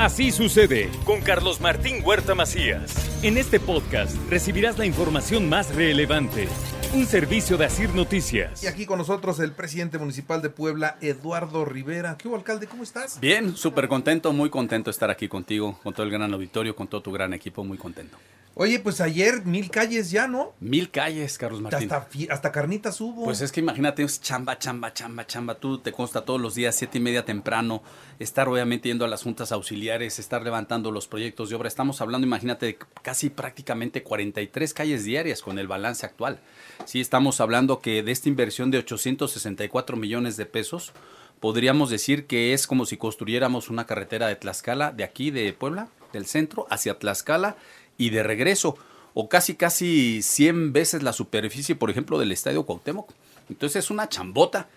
Así 0.00 0.32
sucede 0.32 0.88
con 1.04 1.20
Carlos 1.20 1.60
Martín 1.60 2.02
Huerta 2.02 2.34
Macías. 2.34 3.22
En 3.22 3.36
este 3.36 3.60
podcast 3.60 4.16
recibirás 4.30 4.78
la 4.78 4.86
información 4.86 5.46
más 5.46 5.74
relevante. 5.74 6.48
Un 6.94 7.04
servicio 7.04 7.58
de 7.58 7.66
Asir 7.66 7.94
Noticias. 7.94 8.64
Y 8.64 8.66
aquí 8.66 8.86
con 8.86 8.96
nosotros 8.96 9.38
el 9.40 9.52
presidente 9.52 9.98
municipal 9.98 10.40
de 10.40 10.48
Puebla, 10.48 10.96
Eduardo 11.02 11.66
Rivera. 11.66 12.16
¿Qué 12.16 12.28
hubo, 12.28 12.36
alcalde? 12.36 12.66
¿Cómo 12.66 12.82
estás? 12.82 13.20
Bien, 13.20 13.54
súper 13.54 13.88
contento, 13.88 14.32
muy 14.32 14.48
contento 14.48 14.88
de 14.88 14.92
estar 14.92 15.10
aquí 15.10 15.28
contigo, 15.28 15.78
con 15.82 15.92
todo 15.92 16.04
el 16.04 16.10
gran 16.10 16.32
auditorio, 16.32 16.74
con 16.74 16.88
todo 16.88 17.02
tu 17.02 17.12
gran 17.12 17.34
equipo, 17.34 17.62
muy 17.62 17.76
contento. 17.76 18.16
Oye, 18.62 18.78
pues 18.78 19.00
ayer 19.00 19.46
mil 19.46 19.70
calles 19.70 20.10
ya, 20.10 20.28
¿no? 20.28 20.52
Mil 20.60 20.90
calles, 20.90 21.38
Carlos 21.38 21.62
Martín. 21.62 21.90
Hasta, 21.90 22.06
hasta 22.28 22.52
carnitas 22.52 23.00
hubo. 23.00 23.24
Pues 23.24 23.40
es 23.40 23.52
que 23.52 23.60
imagínate, 23.60 24.02
es 24.02 24.20
chamba, 24.20 24.58
chamba, 24.58 24.92
chamba, 24.92 25.26
chamba. 25.26 25.54
Tú 25.54 25.78
te 25.78 25.92
consta 25.92 26.26
todos 26.26 26.38
los 26.38 26.56
días, 26.56 26.76
siete 26.76 26.98
y 26.98 27.00
media 27.00 27.24
temprano, 27.24 27.82
estar 28.18 28.50
obviamente 28.50 28.90
yendo 28.90 29.06
a 29.06 29.08
las 29.08 29.22
juntas 29.22 29.50
auxiliares, 29.50 30.18
estar 30.18 30.42
levantando 30.42 30.90
los 30.90 31.08
proyectos 31.08 31.48
de 31.48 31.56
obra. 31.56 31.68
Estamos 31.68 32.02
hablando, 32.02 32.26
imagínate, 32.26 32.66
de 32.66 32.78
casi 33.00 33.30
prácticamente 33.30 34.02
43 34.02 34.74
calles 34.74 35.04
diarias 35.04 35.40
con 35.40 35.58
el 35.58 35.66
balance 35.66 36.04
actual. 36.04 36.38
Sí, 36.84 37.00
estamos 37.00 37.40
hablando 37.40 37.80
que 37.80 38.02
de 38.02 38.12
esta 38.12 38.28
inversión 38.28 38.70
de 38.70 38.76
864 38.76 39.96
millones 39.96 40.36
de 40.36 40.44
pesos, 40.44 40.92
podríamos 41.40 41.88
decir 41.88 42.26
que 42.26 42.52
es 42.52 42.66
como 42.66 42.84
si 42.84 42.98
construyéramos 42.98 43.70
una 43.70 43.86
carretera 43.86 44.26
de 44.26 44.36
Tlaxcala, 44.36 44.92
de 44.92 45.04
aquí, 45.04 45.30
de 45.30 45.50
Puebla, 45.54 45.88
del 46.12 46.26
centro, 46.26 46.66
hacia 46.68 46.98
Tlaxcala 46.98 47.56
y 48.00 48.08
de 48.08 48.22
regreso, 48.22 48.78
o 49.12 49.28
casi 49.28 49.56
casi 49.56 50.22
100 50.22 50.72
veces 50.72 51.02
la 51.02 51.12
superficie, 51.12 51.76
por 51.76 51.90
ejemplo, 51.90 52.18
del 52.18 52.32
Estadio 52.32 52.64
Cuauhtémoc. 52.64 53.12
Entonces 53.50 53.84
es 53.84 53.90
una 53.90 54.08
chambota 54.08 54.70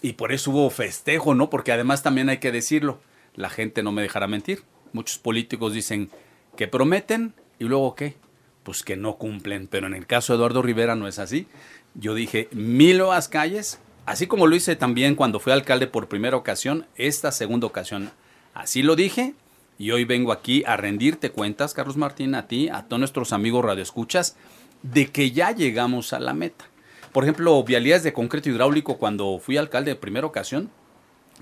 y 0.00 0.12
por 0.12 0.30
eso 0.30 0.52
hubo 0.52 0.70
festejo, 0.70 1.34
¿no? 1.34 1.50
Porque 1.50 1.72
además 1.72 2.04
también 2.04 2.28
hay 2.28 2.38
que 2.38 2.52
decirlo, 2.52 3.00
la 3.34 3.50
gente 3.50 3.82
no 3.82 3.90
me 3.90 4.00
dejará 4.00 4.28
mentir. 4.28 4.62
Muchos 4.92 5.18
políticos 5.18 5.72
dicen 5.72 6.08
que 6.56 6.68
prometen 6.68 7.34
y 7.58 7.64
luego 7.64 7.96
qué, 7.96 8.14
pues 8.62 8.84
que 8.84 8.96
no 8.96 9.16
cumplen. 9.16 9.66
Pero 9.66 9.88
en 9.88 9.94
el 9.94 10.06
caso 10.06 10.32
de 10.32 10.36
Eduardo 10.36 10.62
Rivera 10.62 10.94
no 10.94 11.08
es 11.08 11.18
así. 11.18 11.48
Yo 11.94 12.14
dije 12.14 12.48
mil 12.52 12.98
nuevas 12.98 13.26
calles, 13.26 13.80
así 14.06 14.28
como 14.28 14.46
lo 14.46 14.54
hice 14.54 14.76
también 14.76 15.16
cuando 15.16 15.40
fui 15.40 15.52
alcalde 15.52 15.88
por 15.88 16.06
primera 16.06 16.36
ocasión, 16.36 16.86
esta 16.94 17.32
segunda 17.32 17.66
ocasión. 17.66 18.12
Así 18.54 18.84
lo 18.84 18.94
dije 18.94 19.34
y 19.78 19.92
hoy 19.92 20.04
vengo 20.04 20.32
aquí 20.32 20.64
a 20.66 20.76
rendirte 20.76 21.30
cuentas, 21.30 21.72
Carlos 21.72 21.96
Martín, 21.96 22.34
a 22.34 22.48
ti, 22.48 22.68
a 22.68 22.82
todos 22.82 22.98
nuestros 22.98 23.32
amigos 23.32 23.64
radioescuchas, 23.64 24.36
de 24.82 25.06
que 25.06 25.30
ya 25.30 25.52
llegamos 25.52 26.12
a 26.12 26.18
la 26.18 26.34
meta. 26.34 26.66
Por 27.12 27.24
ejemplo, 27.24 27.62
vialidades 27.62 28.02
de 28.02 28.12
concreto 28.12 28.50
hidráulico, 28.50 28.98
cuando 28.98 29.38
fui 29.38 29.56
alcalde 29.56 29.92
de 29.92 29.96
primera 29.96 30.26
ocasión, 30.26 30.70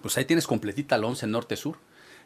pues 0.03 0.17
ahí 0.19 0.27
tienes 0.27 0.47
completita 0.47 0.99
la 0.99 1.07
11 1.07 1.27
Norte-Sur. 1.27 1.79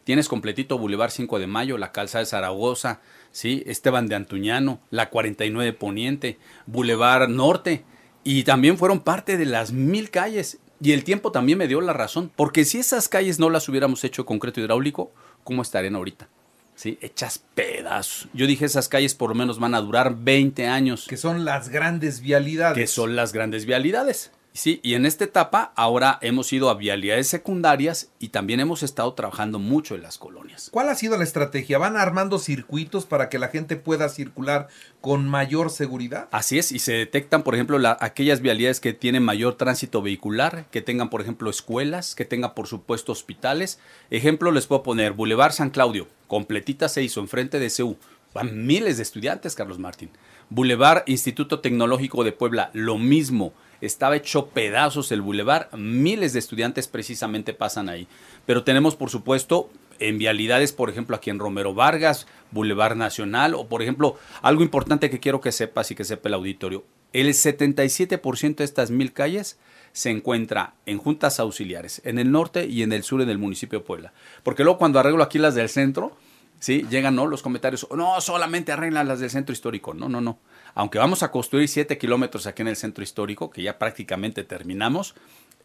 Tienes 0.04 0.28
completito 0.28 0.78
Boulevard 0.78 1.10
5 1.10 1.38
de 1.38 1.46
Mayo, 1.46 1.78
la 1.78 1.92
Calzada 1.92 2.24
de 2.24 2.30
Zaragoza, 2.30 3.00
¿sí? 3.32 3.62
Esteban 3.66 4.08
de 4.08 4.14
Antuñano, 4.14 4.80
la 4.90 5.10
49 5.10 5.74
Poniente, 5.74 6.38
Boulevard 6.66 7.28
Norte. 7.28 7.84
Y 8.24 8.44
también 8.44 8.78
fueron 8.78 9.00
parte 9.00 9.36
de 9.36 9.44
las 9.44 9.72
mil 9.72 10.10
calles. 10.10 10.58
Y 10.82 10.92
el 10.92 11.04
tiempo 11.04 11.32
también 11.32 11.58
me 11.58 11.68
dio 11.68 11.80
la 11.82 11.92
razón. 11.92 12.30
Porque 12.34 12.64
si 12.64 12.78
esas 12.78 13.08
calles 13.08 13.38
no 13.38 13.50
las 13.50 13.68
hubiéramos 13.68 14.02
hecho 14.02 14.24
concreto 14.24 14.60
hidráulico, 14.60 15.12
cómo 15.50 15.62
estarían 15.62 15.96
ahorita. 15.96 16.28
¿Sí? 16.76 16.96
Hechas 17.02 17.42
pedazos. 17.56 18.28
Yo 18.32 18.46
dije, 18.46 18.64
esas 18.64 18.88
calles 18.88 19.16
por 19.16 19.30
lo 19.30 19.34
menos 19.34 19.58
van 19.58 19.74
a 19.74 19.80
durar 19.80 20.14
20 20.16 20.68
años. 20.68 21.06
Que 21.08 21.16
son 21.16 21.44
las 21.44 21.70
grandes 21.70 22.20
vialidades. 22.20 22.78
Que 22.78 22.86
son 22.86 23.16
las 23.16 23.32
grandes 23.32 23.66
vialidades. 23.66 24.30
Sí, 24.52 24.80
y 24.82 24.94
en 24.94 25.06
esta 25.06 25.24
etapa 25.24 25.72
ahora 25.76 26.18
hemos 26.22 26.52
ido 26.52 26.70
a 26.70 26.74
vialidades 26.74 27.28
secundarias 27.28 28.10
y 28.18 28.28
también 28.28 28.58
hemos 28.58 28.82
estado 28.82 29.14
trabajando 29.14 29.60
mucho 29.60 29.94
en 29.94 30.02
las 30.02 30.18
colonias. 30.18 30.70
¿Cuál 30.72 30.88
ha 30.88 30.96
sido 30.96 31.16
la 31.16 31.24
estrategia? 31.24 31.78
¿Van 31.78 31.96
armando 31.96 32.38
circuitos 32.38 33.06
para 33.06 33.28
que 33.28 33.38
la 33.38 33.48
gente 33.48 33.76
pueda 33.76 34.08
circular 34.08 34.68
con 35.00 35.28
mayor 35.28 35.70
seguridad? 35.70 36.28
Así 36.32 36.58
es, 36.58 36.72
y 36.72 36.80
se 36.80 36.94
detectan, 36.94 37.44
por 37.44 37.54
ejemplo, 37.54 37.78
la, 37.78 37.96
aquellas 38.00 38.40
vialidades 38.40 38.80
que 38.80 38.92
tienen 38.92 39.22
mayor 39.22 39.54
tránsito 39.54 40.02
vehicular, 40.02 40.66
que 40.72 40.82
tengan, 40.82 41.10
por 41.10 41.20
ejemplo, 41.20 41.48
escuelas, 41.48 42.16
que 42.16 42.24
tengan, 42.24 42.54
por 42.54 42.66
supuesto, 42.66 43.12
hospitales. 43.12 43.78
Ejemplo, 44.10 44.50
les 44.50 44.66
puedo 44.66 44.82
poner 44.82 45.12
Boulevard 45.12 45.52
San 45.52 45.70
Claudio, 45.70 46.08
completita 46.26 46.88
se 46.88 47.02
hizo 47.04 47.20
enfrente 47.20 47.60
de 47.60 47.70
CEU. 47.70 47.96
Van 48.34 48.66
miles 48.66 48.96
de 48.96 49.02
estudiantes, 49.02 49.54
Carlos 49.54 49.78
Martín. 49.78 50.10
Boulevard 50.50 51.02
Instituto 51.06 51.60
Tecnológico 51.60 52.24
de 52.24 52.32
Puebla, 52.32 52.70
lo 52.74 52.98
mismo 52.98 53.52
estaba 53.80 54.16
hecho 54.16 54.46
pedazos 54.46 55.12
el 55.12 55.22
bulevar, 55.22 55.70
miles 55.76 56.32
de 56.32 56.38
estudiantes 56.38 56.88
precisamente 56.88 57.54
pasan 57.54 57.88
ahí. 57.88 58.06
Pero 58.46 58.64
tenemos, 58.64 58.96
por 58.96 59.10
supuesto, 59.10 59.70
en 59.98 60.18
vialidades, 60.18 60.72
por 60.72 60.90
ejemplo, 60.90 61.16
aquí 61.16 61.30
en 61.30 61.38
Romero 61.38 61.74
Vargas, 61.74 62.26
Boulevard 62.50 62.96
Nacional, 62.96 63.54
o 63.54 63.68
por 63.68 63.82
ejemplo, 63.82 64.16
algo 64.42 64.62
importante 64.62 65.10
que 65.10 65.20
quiero 65.20 65.40
que 65.40 65.52
sepas 65.52 65.90
y 65.90 65.94
que 65.94 66.04
sepa 66.04 66.28
el 66.28 66.34
auditorio, 66.34 66.84
el 67.12 67.28
77% 67.28 68.56
de 68.56 68.64
estas 68.64 68.90
mil 68.90 69.12
calles 69.12 69.58
se 69.92 70.10
encuentra 70.10 70.74
en 70.86 70.98
juntas 70.98 71.40
auxiliares, 71.40 72.00
en 72.04 72.18
el 72.18 72.30
norte 72.30 72.66
y 72.66 72.82
en 72.82 72.92
el 72.92 73.02
sur 73.02 73.24
del 73.24 73.38
municipio 73.38 73.80
de 73.80 73.84
Puebla. 73.84 74.12
Porque 74.42 74.62
luego 74.62 74.78
cuando 74.78 75.00
arreglo 75.00 75.22
aquí 75.22 75.38
las 75.38 75.54
del 75.54 75.68
centro, 75.68 76.16
¿sí? 76.60 76.86
llegan 76.88 77.16
¿no? 77.16 77.26
los 77.26 77.42
comentarios, 77.42 77.86
no, 77.94 78.20
solamente 78.20 78.72
arreglan 78.72 79.08
las 79.08 79.20
del 79.20 79.30
centro 79.30 79.52
histórico. 79.52 79.92
No, 79.92 80.08
no, 80.08 80.20
no 80.20 80.38
aunque 80.74 80.98
vamos 80.98 81.22
a 81.22 81.30
construir 81.30 81.68
7 81.68 81.98
kilómetros 81.98 82.46
aquí 82.46 82.62
en 82.62 82.68
el 82.68 82.76
centro 82.76 83.04
histórico, 83.04 83.50
que 83.50 83.62
ya 83.62 83.78
prácticamente 83.78 84.44
terminamos, 84.44 85.14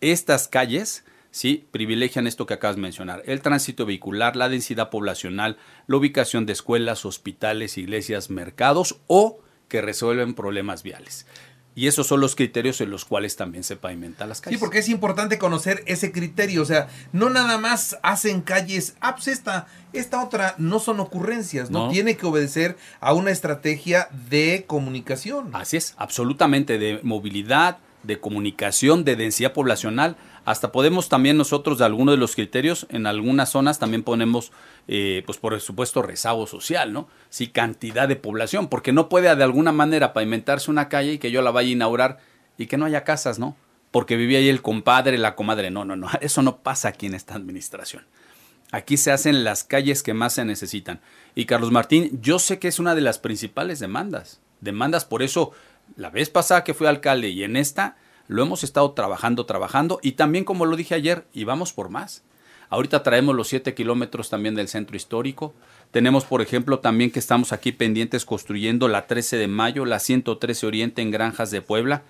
estas 0.01 0.47
calles 0.47 1.03
¿sí? 1.31 1.67
privilegian 1.71 2.27
esto 2.27 2.45
que 2.45 2.53
acabas 2.53 2.77
de 2.77 2.81
mencionar, 2.81 3.21
el 3.25 3.41
tránsito 3.41 3.85
vehicular, 3.85 4.35
la 4.35 4.47
densidad 4.47 4.89
poblacional, 4.89 5.57
la 5.85 5.97
ubicación 5.97 6.45
de 6.45 6.53
escuelas, 6.53 7.05
hospitales, 7.05 7.77
iglesias, 7.77 8.29
mercados 8.29 8.99
o 9.07 9.39
que 9.67 9.81
resuelven 9.81 10.33
problemas 10.33 10.81
viales. 10.81 11.25
Y 11.75 11.88
esos 11.88 12.08
son 12.08 12.22
los 12.22 12.36
criterios 12.36 12.80
en 12.80 12.90
los 12.90 13.03
cuales 13.03 13.36
también 13.36 13.66
se 13.66 13.75
pavimentan 13.75 14.30
las 14.30 14.40
calles. 14.40 14.58
Sí, 14.58 14.63
porque 14.63 14.80
es 14.80 14.88
importante 14.88 15.38
conocer 15.38 15.84
ese 15.88 16.13
criterio. 16.13 16.62
O 16.62 16.66
sea, 16.66 16.88
no 17.12 17.30
nada 17.30 17.58
más 17.58 17.97
hacen 18.02 18.41
calles, 18.41 18.96
ah, 19.02 19.16
pues 19.16 19.28
esta, 19.28 19.68
esta 19.91 20.24
otra 20.24 20.56
no 20.58 20.80
son 20.80 21.02
ocurrencias, 21.02 21.69
¿no? 21.69 21.90
Tiene 21.90 22.16
que 22.16 22.25
obedecer 22.25 22.78
a 23.02 23.13
una 23.13 23.31
estrategia 23.31 24.08
de 24.30 24.63
comunicación. 24.66 25.50
Así 25.53 25.75
es, 25.75 25.96
absolutamente, 25.97 26.78
de 26.80 27.02
movilidad, 27.03 27.80
de 28.03 28.19
comunicación, 28.19 29.03
de 29.03 29.18
densidad 29.18 29.52
poblacional. 29.52 30.16
Hasta 30.45 30.72
podemos 30.72 31.09
también 31.09 31.38
nosotros 31.38 31.79
de 31.79 31.85
algunos 31.85 32.13
de 32.13 32.19
los 32.19 32.35
criterios, 32.35 32.85
en 32.89 33.07
algunas 33.07 33.50
zonas 33.50 33.79
también 33.79 34.03
ponemos, 34.03 34.51
eh, 34.88 35.23
pues 35.25 35.39
por 35.39 35.59
supuesto, 35.59 36.03
rezago 36.03 36.45
social, 36.45 36.94
¿no? 36.94 37.09
Sí, 37.29 37.47
cantidad 37.47 38.07
de 38.07 38.16
población, 38.16 38.67
porque 38.67 38.94
no 38.94 39.09
puede 39.09 39.35
de 39.35 39.44
alguna 39.44 39.72
manera 39.72 40.13
pavimentarse 40.13 40.69
una 40.69 40.88
calle 40.88 41.13
y 41.13 41.17
que 41.17 41.31
yo 41.31 41.41
la 41.41 41.50
vaya 41.50 41.69
a 41.69 41.72
inaugurar 41.72 42.19
y 42.59 42.67
que 42.67 42.78
no 42.78 42.85
haya 42.85 43.03
casas, 43.03 43.39
¿no? 43.39 43.57
Porque 43.89 44.17
vivía 44.17 44.38
ahí 44.38 44.50
el 44.50 44.61
compadre, 44.61 45.17
la 45.17 45.35
comadre. 45.35 45.72
No, 45.72 45.83
no, 45.83 45.95
no, 45.95 46.09
eso 46.22 46.44
no 46.44 46.57
pasa 46.57 46.89
aquí 46.89 47.07
en 47.07 47.16
esta 47.16 47.33
administración. 47.33 48.03
Aquí 48.72 48.97
se 48.97 49.12
hacen 49.12 49.44
las 49.44 49.63
calles 49.63 50.03
que 50.03 50.13
más 50.13 50.33
se 50.33 50.45
necesitan. 50.45 51.00
Y 51.33 51.45
Carlos 51.45 51.71
Martín, 51.71 52.19
yo 52.21 52.38
sé 52.38 52.59
que 52.59 52.68
es 52.68 52.77
una 52.77 52.94
de 52.94 53.01
las 53.01 53.18
principales 53.18 53.80
demandas. 53.80 54.42
Demandas, 54.62 55.06
por 55.06 55.24
eso, 55.24 55.51
la 55.95 56.09
vez 56.12 56.30
pasada 56.30 56.63
que 56.63 56.74
fui 56.74 56.86
alcalde 56.86 57.30
y 57.30 57.44
en 57.44 57.56
esta, 57.56 57.97
lo 58.27 58.44
hemos 58.44 58.63
estado 58.63 58.92
trabajando, 58.92 59.45
trabajando 59.45 60.00
y 60.01 60.13
también 60.13 60.44
como 60.45 60.66
lo 60.66 60.75
dije 60.75 60.95
ayer, 60.95 61.25
y 61.33 61.44
vamos 61.44 61.74
por 61.74 61.89
más. 61.89 62.24
Ahorita 62.69 63.04
traemos 63.04 63.36
los 63.36 63.48
7 63.48 63.74
kilómetros 63.74 64.30
también 64.30 64.56
del 64.56 64.68
centro 64.68 64.98
histórico. 64.98 65.54
Tenemos, 65.92 66.25
por 66.25 66.42
ejemplo, 66.42 66.80
también 66.80 67.12
que 67.12 67.19
estamos 67.19 67.51
aquí 67.54 67.72
pendientes 67.72 68.25
construyendo 68.25 68.88
la 68.88 69.07
13 69.07 69.38
de 69.38 69.48
mayo, 69.48 69.86
la 69.86 70.00
113 70.00 70.66
Oriente 70.66 71.01
en 71.01 71.12
Granjas 71.12 71.51
de 71.51 71.62
Puebla. 71.62 72.04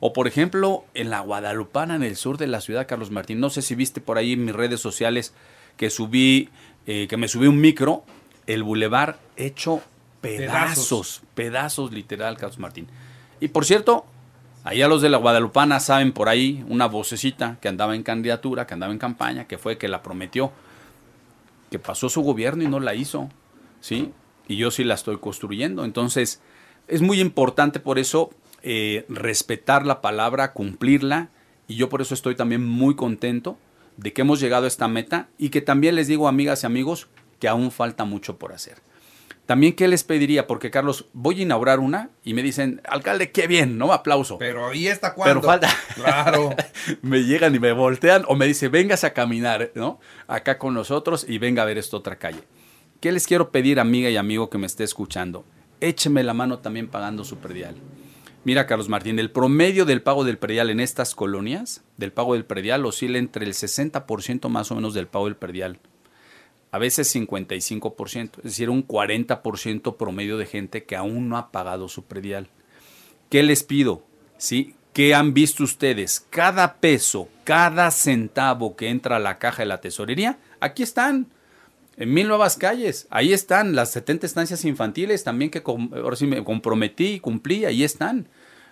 O, 0.00 0.12
por 0.12 0.26
ejemplo, 0.26 0.84
en 0.94 1.10
la 1.10 1.20
Guadalupana, 1.20 1.96
en 1.96 2.02
el 2.02 2.16
sur 2.16 2.38
de 2.38 2.46
la 2.46 2.60
ciudad, 2.60 2.86
Carlos 2.86 3.10
Martín. 3.10 3.40
No 3.40 3.50
sé 3.50 3.62
si 3.62 3.74
viste 3.74 4.00
por 4.00 4.16
ahí 4.16 4.32
en 4.32 4.44
mis 4.44 4.54
redes 4.54 4.80
sociales 4.80 5.34
que 5.76 5.90
subí, 5.90 6.48
eh, 6.86 7.06
que 7.08 7.16
me 7.16 7.28
subí 7.28 7.46
un 7.46 7.60
micro, 7.60 8.04
el 8.46 8.62
bulevar 8.62 9.18
hecho 9.36 9.82
pedazos, 10.20 11.22
pedazos 11.34 11.92
literal, 11.92 12.36
Carlos 12.36 12.58
Martín. 12.58 12.88
Y 13.40 13.48
por 13.48 13.64
cierto, 13.64 14.06
Allá 14.68 14.86
los 14.86 15.00
de 15.00 15.08
la 15.08 15.16
Guadalupana 15.16 15.80
saben 15.80 16.12
por 16.12 16.28
ahí 16.28 16.62
una 16.68 16.84
vocecita 16.88 17.56
que 17.62 17.68
andaba 17.68 17.94
en 17.94 18.02
candidatura, 18.02 18.66
que 18.66 18.74
andaba 18.74 18.92
en 18.92 18.98
campaña, 18.98 19.46
que 19.46 19.56
fue 19.56 19.78
que 19.78 19.88
la 19.88 20.02
prometió. 20.02 20.52
que 21.70 21.78
pasó 21.78 22.10
su 22.10 22.20
gobierno 22.20 22.62
y 22.64 22.68
no 22.68 22.78
la 22.78 22.94
hizo, 22.94 23.30
¿sí? 23.80 24.12
Y 24.46 24.56
yo 24.56 24.70
sí 24.70 24.84
la 24.84 24.92
estoy 24.92 25.16
construyendo. 25.16 25.86
Entonces, 25.86 26.42
es 26.86 27.00
muy 27.00 27.18
importante 27.18 27.80
por 27.80 27.98
eso 27.98 28.28
eh, 28.62 29.06
respetar 29.08 29.86
la 29.86 30.02
palabra, 30.02 30.52
cumplirla, 30.52 31.30
y 31.66 31.76
yo 31.76 31.88
por 31.88 32.02
eso 32.02 32.12
estoy 32.12 32.34
también 32.34 32.62
muy 32.62 32.94
contento 32.94 33.56
de 33.96 34.12
que 34.12 34.20
hemos 34.20 34.38
llegado 34.38 34.66
a 34.66 34.68
esta 34.68 34.86
meta 34.86 35.28
y 35.38 35.48
que 35.48 35.62
también 35.62 35.94
les 35.94 36.08
digo, 36.08 36.28
amigas 36.28 36.62
y 36.62 36.66
amigos, 36.66 37.08
que 37.40 37.48
aún 37.48 37.70
falta 37.70 38.04
mucho 38.04 38.36
por 38.36 38.52
hacer. 38.52 38.82
También, 39.48 39.72
¿qué 39.72 39.88
les 39.88 40.04
pediría? 40.04 40.46
Porque, 40.46 40.70
Carlos, 40.70 41.06
voy 41.14 41.38
a 41.38 41.42
inaugurar 41.44 41.80
una 41.80 42.10
y 42.22 42.34
me 42.34 42.42
dicen, 42.42 42.82
alcalde, 42.86 43.32
qué 43.32 43.46
bien, 43.46 43.78
¿no? 43.78 43.94
Aplauso. 43.94 44.36
Pero 44.36 44.68
ahí 44.68 44.88
está 44.88 45.14
cuando. 45.14 45.40
Pero 45.40 45.46
falta. 45.46 45.70
Claro. 45.94 46.50
me 47.00 47.24
llegan 47.24 47.54
y 47.54 47.58
me 47.58 47.72
voltean 47.72 48.24
o 48.28 48.36
me 48.36 48.46
dice, 48.46 48.68
vengas 48.68 49.04
a 49.04 49.14
caminar, 49.14 49.70
¿no? 49.74 50.00
Acá 50.26 50.58
con 50.58 50.74
nosotros 50.74 51.24
y 51.26 51.38
venga 51.38 51.62
a 51.62 51.64
ver 51.64 51.78
esta 51.78 51.96
otra 51.96 52.16
calle. 52.16 52.42
¿Qué 53.00 53.10
les 53.10 53.26
quiero 53.26 53.50
pedir, 53.50 53.80
amiga 53.80 54.10
y 54.10 54.18
amigo 54.18 54.50
que 54.50 54.58
me 54.58 54.66
esté 54.66 54.84
escuchando? 54.84 55.46
Écheme 55.80 56.22
la 56.24 56.34
mano 56.34 56.58
también 56.58 56.88
pagando 56.88 57.24
su 57.24 57.38
predial. 57.38 57.74
Mira, 58.44 58.66
Carlos 58.66 58.90
Martín, 58.90 59.18
el 59.18 59.30
promedio 59.30 59.86
del 59.86 60.02
pago 60.02 60.24
del 60.24 60.36
predial 60.36 60.68
en 60.68 60.80
estas 60.80 61.14
colonias, 61.14 61.82
del 61.96 62.12
pago 62.12 62.34
del 62.34 62.44
predial, 62.44 62.84
oscila 62.84 63.16
entre 63.16 63.46
el 63.46 63.54
60% 63.54 64.50
más 64.50 64.70
o 64.70 64.74
menos 64.74 64.92
del 64.92 65.06
pago 65.06 65.24
del 65.24 65.36
predial 65.36 65.80
a 66.70 66.78
veces 66.78 67.14
55%, 67.14 68.38
es 68.38 68.42
decir, 68.42 68.70
un 68.70 68.86
40% 68.86 69.96
promedio 69.96 70.36
de 70.36 70.46
gente 70.46 70.84
que 70.84 70.96
aún 70.96 71.28
no 71.28 71.36
ha 71.36 71.50
pagado 71.50 71.88
su 71.88 72.04
predial. 72.04 72.48
¿Qué 73.30 73.42
les 73.42 73.62
pido? 73.62 74.02
¿Sí? 74.36 74.74
¿Qué 74.92 75.14
han 75.14 75.32
visto 75.34 75.64
ustedes? 75.64 76.26
Cada 76.30 76.76
peso, 76.76 77.28
cada 77.44 77.90
centavo 77.90 78.76
que 78.76 78.88
entra 78.88 79.16
a 79.16 79.20
la 79.20 79.38
caja 79.38 79.62
de 79.62 79.68
la 79.68 79.80
tesorería, 79.80 80.38
aquí 80.60 80.82
están. 80.82 81.26
En 81.96 82.14
mil 82.14 82.28
nuevas 82.28 82.56
calles, 82.56 83.08
ahí 83.10 83.32
están 83.32 83.74
las 83.74 83.90
70 83.90 84.24
estancias 84.24 84.64
infantiles 84.64 85.24
también 85.24 85.50
que 85.50 85.62
ahora 85.64 86.14
sí 86.14 86.26
me 86.26 86.44
comprometí 86.44 87.14
y 87.14 87.20
cumplí, 87.20 87.64
ahí 87.64 87.82
están. 87.82 88.28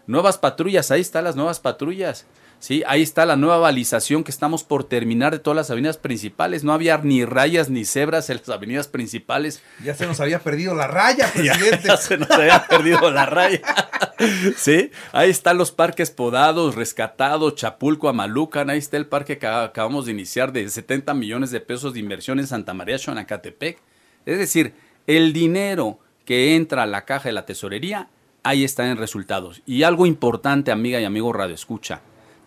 Nuevas 0.06 0.38
patrullas, 0.38 0.92
ahí 0.92 1.00
están 1.00 1.25
las 1.25 1.34
nuevas 1.34 1.58
patrullas. 1.58 2.25
¿Sí? 2.58 2.82
Ahí 2.86 3.02
está 3.02 3.26
la 3.26 3.36
nueva 3.36 3.58
balización 3.58 4.24
que 4.24 4.30
estamos 4.30 4.64
por 4.64 4.84
terminar 4.84 5.32
de 5.32 5.38
todas 5.38 5.56
las 5.56 5.70
avenidas 5.70 5.98
principales. 5.98 6.64
No 6.64 6.72
había 6.72 6.98
ni 6.98 7.24
rayas 7.24 7.70
ni 7.70 7.84
cebras 7.84 8.30
en 8.30 8.38
las 8.38 8.48
avenidas 8.48 8.88
principales. 8.88 9.62
Ya 9.82 9.94
se 9.94 10.06
nos 10.06 10.20
había 10.20 10.40
perdido 10.40 10.74
la 10.74 10.86
raya, 10.86 11.30
presidente. 11.34 11.88
ya, 11.88 11.96
se 11.96 12.18
nos 12.18 12.30
había 12.30 12.66
perdido 12.66 13.10
la 13.10 13.26
raya. 13.26 13.60
¿Sí? 14.56 14.90
Ahí 15.12 15.30
están 15.30 15.58
los 15.58 15.72
parques 15.72 16.10
podados, 16.10 16.74
rescatados, 16.74 17.54
Chapulco, 17.54 18.08
Amalucan. 18.08 18.70
Ahí 18.70 18.78
está 18.78 18.96
el 18.96 19.06
parque 19.06 19.38
que 19.38 19.46
acabamos 19.46 20.06
de 20.06 20.12
iniciar 20.12 20.52
de 20.52 20.68
70 20.68 21.14
millones 21.14 21.50
de 21.50 21.60
pesos 21.60 21.94
de 21.94 22.00
inversión 22.00 22.38
en 22.38 22.46
Santa 22.46 22.74
María, 22.74 22.98
Xonacatepec. 22.98 23.78
Es 24.24 24.38
decir, 24.38 24.74
el 25.06 25.32
dinero 25.32 26.00
que 26.24 26.56
entra 26.56 26.82
a 26.82 26.86
la 26.86 27.04
caja 27.04 27.28
de 27.28 27.32
la 27.32 27.46
tesorería, 27.46 28.08
ahí 28.42 28.64
está 28.64 28.90
en 28.90 28.96
resultados. 28.96 29.62
Y 29.66 29.84
algo 29.84 30.06
importante, 30.06 30.72
amiga 30.72 31.00
y 31.00 31.04
amigo 31.04 31.32
Radio 31.32 31.54
Escucha 31.54 32.00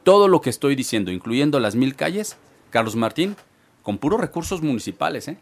todo 0.10 0.28
lo 0.28 0.42
que 0.42 0.50
estoy 0.50 0.76
diciendo, 0.76 1.12
incluyendo 1.12 1.60
las 1.60 1.76
mil 1.76 1.96
calles, 1.96 2.36
Carlos 2.72 2.96
Martín, 2.96 3.36
con 3.84 4.00
puros 4.00 4.20
recursos 4.20 4.64
municipales. 4.64 5.28
¿eh? 5.28 5.38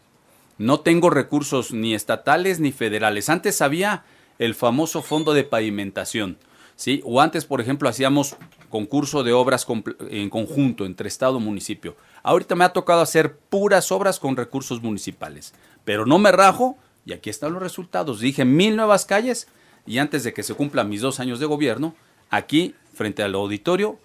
No 0.58 0.80
tengo 0.80 1.08
recursos 1.08 1.72
ni 1.72 1.94
estatales 1.94 2.60
ni 2.60 2.70
federales. 2.70 3.30
Antes 3.30 3.62
había 3.62 4.04
el 4.38 4.54
famoso 4.54 5.00
fondo 5.00 5.32
de 5.32 5.44
pavimentación. 5.44 6.36
¿sí? 6.76 7.00
O 7.06 7.22
antes, 7.22 7.46
por 7.46 7.62
ejemplo, 7.62 7.88
hacíamos 7.88 8.36
concurso 8.68 9.22
de 9.22 9.32
obras 9.32 9.66
en 10.10 10.28
conjunto 10.28 10.84
entre 10.84 11.08
Estado 11.08 11.38
y 11.38 11.42
municipio. 11.42 11.96
Ahorita 12.22 12.54
me 12.54 12.64
ha 12.64 12.74
tocado 12.74 13.00
hacer 13.00 13.38
puras 13.38 13.90
obras 13.90 14.20
con 14.20 14.36
recursos 14.36 14.82
municipales. 14.82 15.54
Pero 15.86 16.04
no 16.04 16.18
me 16.18 16.30
rajo 16.30 16.76
y 17.06 17.14
aquí 17.14 17.30
están 17.30 17.54
los 17.54 17.62
resultados. 17.62 18.20
Dije 18.20 18.44
mil 18.44 18.76
nuevas 18.76 19.06
calles 19.06 19.48
y 19.86 19.96
antes 19.96 20.24
de 20.24 20.34
que 20.34 20.42
se 20.42 20.52
cumplan 20.52 20.90
mis 20.90 21.00
dos 21.00 21.20
años 21.20 21.40
de 21.40 21.46
gobierno, 21.46 21.94
aquí, 22.28 22.74
frente 22.92 23.22
al 23.22 23.34
auditorio, 23.34 23.98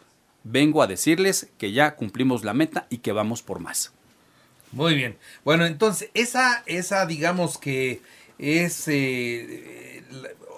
vengo 0.44 0.82
a 0.82 0.88
decirles 0.88 1.50
que 1.58 1.72
ya 1.72 1.96
cumplimos 1.96 2.44
la 2.44 2.54
meta 2.54 2.88
y 2.90 2.98
que 3.00 3.12
vamos 3.12 3.42
por 3.42 3.60
más. 3.60 3.94
Muy 4.72 4.96
bien. 4.96 5.18
Bueno, 5.46 5.66
entonces, 5.66 6.10
esa, 6.14 6.64
esa 6.66 7.06
digamos 7.06 7.58
que 7.58 8.02
es, 8.40 8.88
eh, 8.88 10.04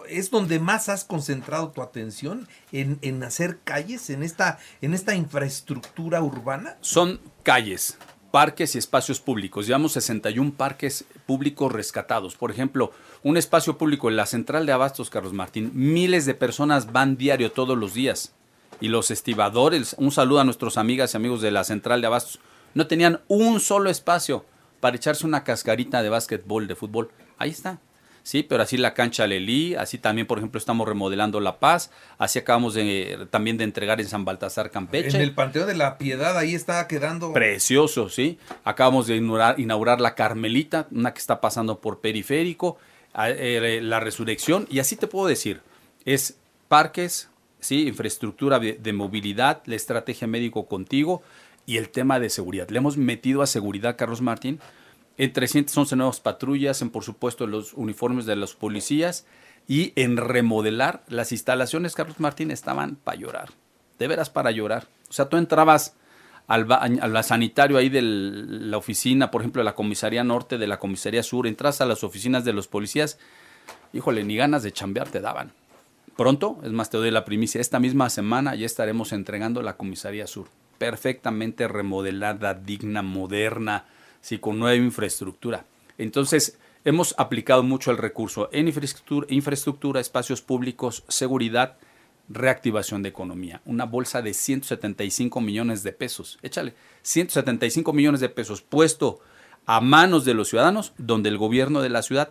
es 0.09 0.31
donde 0.31 0.59
más 0.59 0.89
has 0.89 1.03
concentrado 1.03 1.69
tu 1.71 1.81
atención 1.81 2.47
en, 2.71 2.97
en, 3.01 3.23
hacer 3.23 3.59
calles, 3.63 4.09
en 4.09 4.23
esta, 4.23 4.57
en 4.81 4.93
esta 4.93 5.15
infraestructura 5.15 6.21
urbana. 6.21 6.77
Son 6.79 7.19
calles, 7.43 7.97
parques 8.31 8.75
y 8.75 8.77
espacios 8.77 9.19
públicos. 9.19 9.67
Llevamos 9.67 9.91
61 9.91 10.53
parques 10.53 11.03
públicos 11.25 11.71
rescatados. 11.71 12.35
Por 12.35 12.51
ejemplo, 12.51 12.93
un 13.21 13.35
espacio 13.35 13.77
público 13.77 14.09
en 14.09 14.15
la 14.15 14.25
central 14.25 14.65
de 14.65 14.71
Abastos, 14.71 15.09
Carlos 15.09 15.33
Martín, 15.33 15.71
miles 15.73 16.25
de 16.25 16.35
personas 16.35 16.93
van 16.93 17.17
diario 17.17 17.51
todos 17.51 17.77
los 17.77 17.93
días 17.93 18.33
y 18.81 18.87
los 18.87 19.11
estibadores, 19.11 19.95
un 19.97 20.11
saludo 20.11 20.39
a 20.39 20.43
nuestros 20.43 20.77
amigas 20.77 21.13
y 21.13 21.17
amigos 21.17 21.41
de 21.41 21.51
la 21.51 21.63
central 21.63 22.01
de 22.01 22.07
Abastos, 22.07 22.39
no 22.73 22.87
tenían 22.87 23.21
un 23.27 23.59
solo 23.59 23.89
espacio 23.89 24.45
para 24.79 24.97
echarse 24.97 25.25
una 25.25 25.43
cascarita 25.43 26.03
de 26.03 26.09
básquetbol, 26.09 26.67
de 26.67 26.75
fútbol. 26.75 27.09
Ahí 27.37 27.49
está. 27.51 27.79
Sí, 28.25 28.41
pero 28.41 28.63
así 28.63 28.77
la 28.77 28.95
cancha 28.95 29.27
Lelí, 29.27 29.75
así 29.75 29.99
también, 29.99 30.25
por 30.25 30.39
ejemplo, 30.39 30.57
estamos 30.57 30.87
remodelando 30.87 31.39
La 31.39 31.59
Paz, 31.59 31.91
así 32.17 32.39
acabamos 32.39 32.73
de, 32.73 33.27
también 33.29 33.55
de 33.57 33.63
entregar 33.63 34.01
en 34.01 34.07
San 34.07 34.25
Baltasar 34.25 34.71
Campeche. 34.71 35.15
En 35.15 35.21
el 35.21 35.35
Panteón 35.35 35.67
de 35.67 35.75
la 35.75 35.99
Piedad, 35.99 36.35
ahí 36.35 36.55
está 36.55 36.87
quedando. 36.87 37.33
Precioso, 37.33 38.09
sí. 38.09 38.39
Acabamos 38.63 39.05
de 39.05 39.17
inaugurar, 39.17 39.59
inaugurar 39.59 40.01
la 40.01 40.15
Carmelita, 40.15 40.87
una 40.89 41.13
que 41.13 41.19
está 41.19 41.39
pasando 41.39 41.79
por 41.79 41.99
periférico, 41.99 42.79
eh, 43.15 43.79
la 43.83 43.99
Resurrección, 43.99 44.65
y 44.71 44.79
así 44.79 44.95
te 44.95 45.05
puedo 45.05 45.27
decir, 45.27 45.61
es 46.03 46.39
parques, 46.67 47.29
¿sí? 47.65 47.87
infraestructura 47.87 48.59
de, 48.59 48.93
movilidad, 48.93 49.61
la 49.65 49.75
estrategia 49.75 50.27
médico 50.27 50.67
contigo 50.67 51.23
y 51.65 51.77
el 51.77 51.89
tema 51.89 52.19
de 52.19 52.29
seguridad. 52.29 52.69
Le 52.69 52.77
hemos 52.77 52.95
metido 52.95 53.41
a 53.41 53.47
seguridad, 53.47 53.97
Carlos 53.97 54.21
Martín, 54.21 54.59
en 55.17 55.33
311 55.33 55.95
nuevas 55.95 56.19
patrullas, 56.19 56.81
en 56.81 56.91
por 56.91 57.03
supuesto 57.03 57.47
los 57.47 57.73
uniformes 57.73 58.25
de 58.25 58.35
los 58.35 58.53
policías 58.55 59.25
y 59.67 59.93
en 59.95 60.17
remodelar 60.17 61.03
las 61.07 61.31
instalaciones, 61.31 61.95
Carlos 61.95 62.19
Martín, 62.19 62.51
estaban 62.51 62.97
para 62.97 63.17
llorar, 63.17 63.49
de 63.97 64.07
veras 64.07 64.29
para 64.29 64.51
llorar. 64.51 64.87
O 65.09 65.13
sea, 65.13 65.27
tú 65.27 65.37
entrabas 65.37 65.95
al, 66.45 66.71
al 66.71 67.23
sanitario 67.23 67.77
ahí 67.77 67.89
de 67.89 68.03
la 68.03 68.77
oficina, 68.77 69.31
por 69.31 69.41
ejemplo, 69.41 69.61
de 69.61 69.65
la 69.65 69.73
comisaría 69.73 70.23
norte, 70.23 70.59
de 70.59 70.67
la 70.67 70.77
comisaría 70.77 71.23
sur, 71.23 71.47
entras 71.47 71.81
a 71.81 71.85
las 71.87 72.03
oficinas 72.03 72.45
de 72.45 72.53
los 72.53 72.67
policías, 72.67 73.17
híjole, 73.91 74.23
ni 74.23 74.35
ganas 74.35 74.61
de 74.61 74.71
chambear 74.71 75.09
te 75.09 75.19
daban. 75.19 75.51
Pronto, 76.15 76.57
es 76.63 76.71
más, 76.71 76.89
te 76.89 76.97
doy 76.97 77.11
la 77.11 77.25
primicia, 77.25 77.59
esta 77.59 77.79
misma 77.79 78.09
semana 78.09 78.55
ya 78.55 78.65
estaremos 78.65 79.11
entregando 79.11 79.61
la 79.61 79.75
Comisaría 79.75 80.27
Sur, 80.27 80.47
perfectamente 80.77 81.67
remodelada, 81.67 82.53
digna, 82.53 83.01
moderna, 83.01 83.85
sí, 84.21 84.39
con 84.39 84.57
nueva 84.57 84.75
infraestructura. 84.75 85.65
Entonces, 85.97 86.57
hemos 86.85 87.15
aplicado 87.17 87.63
mucho 87.63 87.91
el 87.91 87.97
recurso 87.97 88.49
en 88.53 88.71
infraestructura, 89.27 89.99
espacios 89.99 90.41
públicos, 90.41 91.03
seguridad, 91.09 91.77
reactivación 92.29 93.03
de 93.03 93.09
economía. 93.09 93.61
Una 93.65 93.85
bolsa 93.85 94.21
de 94.21 94.33
175 94.33 95.41
millones 95.41 95.83
de 95.83 95.91
pesos. 95.91 96.39
Échale, 96.41 96.75
175 97.01 97.91
millones 97.91 98.21
de 98.21 98.29
pesos 98.29 98.61
puesto 98.61 99.19
a 99.65 99.81
manos 99.81 100.23
de 100.25 100.33
los 100.33 100.49
ciudadanos, 100.49 100.93
donde 100.97 101.29
el 101.29 101.37
gobierno 101.37 101.81
de 101.81 101.89
la 101.89 102.01
ciudad 102.01 102.29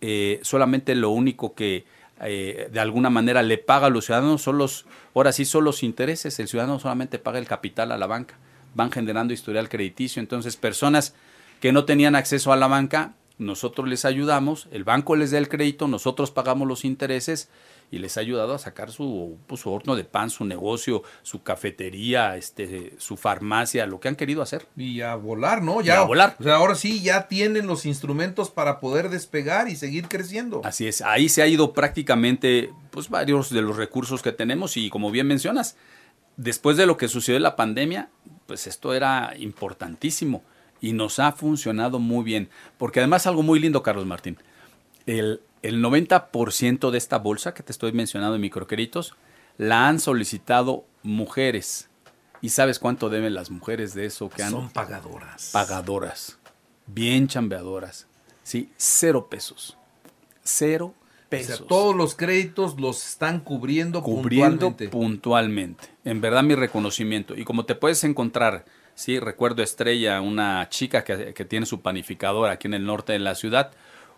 eh, 0.00 0.40
solamente 0.42 0.94
lo 0.94 1.10
único 1.10 1.54
que 1.54 1.86
eh, 2.22 2.68
de 2.72 2.80
alguna 2.80 3.10
manera 3.10 3.42
le 3.42 3.58
paga 3.58 3.88
a 3.88 3.90
los 3.90 4.06
ciudadanos, 4.06 4.42
son 4.42 4.58
los, 4.58 4.86
ahora 5.14 5.32
sí 5.32 5.44
son 5.44 5.64
los 5.64 5.82
intereses, 5.82 6.38
el 6.38 6.48
ciudadano 6.48 6.78
solamente 6.78 7.18
paga 7.18 7.38
el 7.38 7.46
capital 7.46 7.92
a 7.92 7.98
la 7.98 8.06
banca, 8.06 8.38
van 8.74 8.90
generando 8.90 9.34
historial 9.34 9.68
crediticio, 9.68 10.20
entonces 10.20 10.56
personas 10.56 11.14
que 11.60 11.72
no 11.72 11.84
tenían 11.84 12.16
acceso 12.16 12.52
a 12.52 12.56
la 12.56 12.68
banca, 12.68 13.14
nosotros 13.38 13.88
les 13.88 14.04
ayudamos, 14.04 14.68
el 14.70 14.84
banco 14.84 15.16
les 15.16 15.30
da 15.30 15.38
el 15.38 15.48
crédito, 15.48 15.88
nosotros 15.88 16.30
pagamos 16.30 16.66
los 16.66 16.84
intereses 16.84 17.48
y 17.90 17.98
les 17.98 18.16
ha 18.16 18.20
ayudado 18.20 18.54
a 18.54 18.58
sacar 18.58 18.90
su, 18.90 19.38
pues, 19.46 19.60
su 19.60 19.70
horno 19.70 19.94
de 19.94 20.04
pan, 20.04 20.30
su 20.30 20.44
negocio, 20.44 21.02
su 21.22 21.42
cafetería, 21.42 22.36
este, 22.36 22.94
su 22.98 23.16
farmacia, 23.16 23.86
lo 23.86 24.00
que 24.00 24.08
han 24.08 24.16
querido 24.16 24.42
hacer. 24.42 24.66
Y 24.76 25.02
a 25.02 25.14
volar, 25.14 25.62
¿no? 25.62 25.80
Ya, 25.82 26.00
a 26.00 26.04
volar. 26.04 26.36
O 26.40 26.42
sea, 26.42 26.56
ahora 26.56 26.74
sí 26.74 27.02
ya 27.02 27.28
tienen 27.28 27.66
los 27.66 27.86
instrumentos 27.86 28.50
para 28.50 28.80
poder 28.80 29.08
despegar 29.08 29.68
y 29.68 29.76
seguir 29.76 30.08
creciendo. 30.08 30.62
Así 30.64 30.88
es, 30.88 31.00
ahí 31.02 31.28
se 31.28 31.42
ha 31.42 31.46
ido 31.46 31.72
prácticamente 31.72 32.72
pues 32.90 33.08
varios 33.08 33.50
de 33.50 33.62
los 33.62 33.76
recursos 33.76 34.22
que 34.22 34.32
tenemos 34.32 34.76
y 34.76 34.90
como 34.90 35.10
bien 35.10 35.26
mencionas, 35.26 35.76
después 36.36 36.76
de 36.76 36.86
lo 36.86 36.96
que 36.96 37.08
sucedió 37.08 37.36
en 37.36 37.42
la 37.42 37.56
pandemia, 37.56 38.08
pues 38.46 38.66
esto 38.66 38.94
era 38.94 39.34
importantísimo 39.38 40.42
y 40.80 40.92
nos 40.92 41.18
ha 41.18 41.32
funcionado 41.32 41.98
muy 41.98 42.24
bien, 42.24 42.48
porque 42.78 43.00
además 43.00 43.26
algo 43.26 43.42
muy 43.42 43.58
lindo, 43.60 43.82
Carlos 43.82 44.06
Martín, 44.06 44.38
el, 45.06 45.40
el 45.62 45.82
90% 45.82 46.90
de 46.90 46.98
esta 46.98 47.18
bolsa 47.18 47.54
que 47.54 47.62
te 47.62 47.72
estoy 47.72 47.92
mencionando 47.92 48.34
de 48.34 48.38
microcréditos 48.40 49.14
la 49.58 49.88
han 49.88 50.00
solicitado 50.00 50.84
mujeres. 51.02 51.88
¿Y 52.42 52.50
sabes 52.50 52.78
cuánto 52.78 53.08
deben 53.08 53.34
las 53.34 53.50
mujeres 53.50 53.94
de 53.94 54.04
eso 54.06 54.28
que 54.28 54.42
han? 54.42 54.50
Son 54.50 54.68
pagadoras. 54.70 55.50
Pagadoras. 55.52 56.38
bien 56.86 57.26
chambeadoras, 57.28 58.06
¿sí? 58.42 58.70
Cero 58.76 59.28
pesos. 59.30 59.76
Cero 60.44 60.94
O 60.94 61.28
pesos. 61.30 61.56
sea, 61.58 61.66
todos 61.66 61.96
los 61.96 62.14
créditos 62.14 62.78
los 62.78 63.04
están 63.06 63.40
cubriendo, 63.40 64.02
cubriendo 64.02 64.68
puntualmente. 64.76 64.88
puntualmente. 64.88 65.88
En 66.04 66.20
verdad 66.20 66.42
mi 66.44 66.54
reconocimiento. 66.54 67.34
Y 67.34 67.44
como 67.44 67.64
te 67.64 67.74
puedes 67.74 68.04
encontrar, 68.04 68.64
sí, 68.96 69.20
recuerdo 69.20 69.62
Estrella, 69.62 70.20
una 70.20 70.68
chica 70.68 71.04
que, 71.04 71.32
que 71.32 71.44
tiene 71.44 71.66
su 71.66 71.80
panificadora 71.82 72.54
aquí 72.54 72.66
en 72.66 72.74
el 72.74 72.84
norte 72.84 73.12
de 73.12 73.20
la 73.20 73.36
ciudad, 73.36 73.70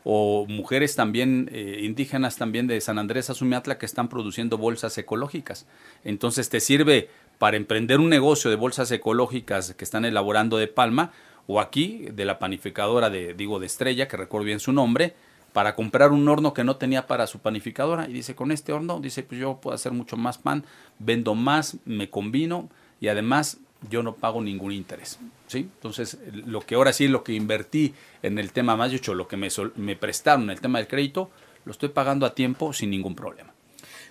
o 0.04 0.46
mujeres 0.48 0.96
también 0.96 1.50
eh, 1.52 1.80
indígenas 1.82 2.36
también 2.36 2.66
de 2.66 2.80
San 2.80 2.98
Andrés 2.98 3.28
Azumiatla 3.28 3.76
que 3.76 3.84
están 3.84 4.08
produciendo 4.08 4.56
bolsas 4.56 4.96
ecológicas. 4.96 5.66
Entonces 6.02 6.48
te 6.48 6.60
sirve 6.60 7.10
para 7.38 7.58
emprender 7.58 8.00
un 8.00 8.08
negocio 8.08 8.48
de 8.48 8.56
bolsas 8.56 8.90
ecológicas 8.90 9.74
que 9.74 9.84
están 9.84 10.06
elaborando 10.06 10.56
de 10.56 10.66
palma, 10.66 11.12
o 11.46 11.60
aquí 11.60 12.06
de 12.12 12.24
la 12.24 12.38
panificadora 12.38 13.10
de, 13.10 13.34
digo, 13.34 13.58
de 13.58 13.66
Estrella, 13.66 14.06
que 14.06 14.16
recuerdo 14.16 14.46
bien 14.46 14.60
su 14.60 14.72
nombre, 14.72 15.14
para 15.52 15.74
comprar 15.74 16.12
un 16.12 16.28
horno 16.28 16.52
que 16.52 16.62
no 16.62 16.76
tenía 16.76 17.06
para 17.06 17.26
su 17.26 17.38
panificadora 17.40 18.08
y 18.08 18.12
dice 18.12 18.34
con 18.34 18.52
este 18.52 18.72
horno 18.72 19.00
dice 19.00 19.22
pues 19.22 19.40
yo 19.40 19.58
puedo 19.60 19.74
hacer 19.74 19.92
mucho 19.92 20.16
más 20.16 20.36
pan 20.36 20.64
vendo 20.98 21.34
más 21.34 21.78
me 21.86 22.10
combino 22.10 22.68
y 23.00 23.08
además 23.08 23.58
yo 23.90 24.02
no 24.02 24.14
pago 24.14 24.40
ningún 24.40 24.72
interés 24.72 25.18
sí 25.46 25.68
entonces 25.74 26.18
lo 26.32 26.60
que 26.60 26.74
ahora 26.74 26.92
sí 26.92 27.08
lo 27.08 27.22
que 27.22 27.32
invertí 27.32 27.94
en 28.22 28.38
el 28.38 28.52
tema 28.52 28.76
más 28.76 28.92
hecho 28.92 29.14
lo 29.14 29.28
que 29.28 29.36
me, 29.36 29.48
me 29.76 29.96
prestaron 29.96 30.44
en 30.44 30.50
el 30.50 30.60
tema 30.60 30.78
del 30.78 30.88
crédito 30.88 31.30
lo 31.64 31.72
estoy 31.72 31.90
pagando 31.90 32.26
a 32.26 32.34
tiempo 32.34 32.72
sin 32.72 32.90
ningún 32.90 33.14
problema 33.14 33.52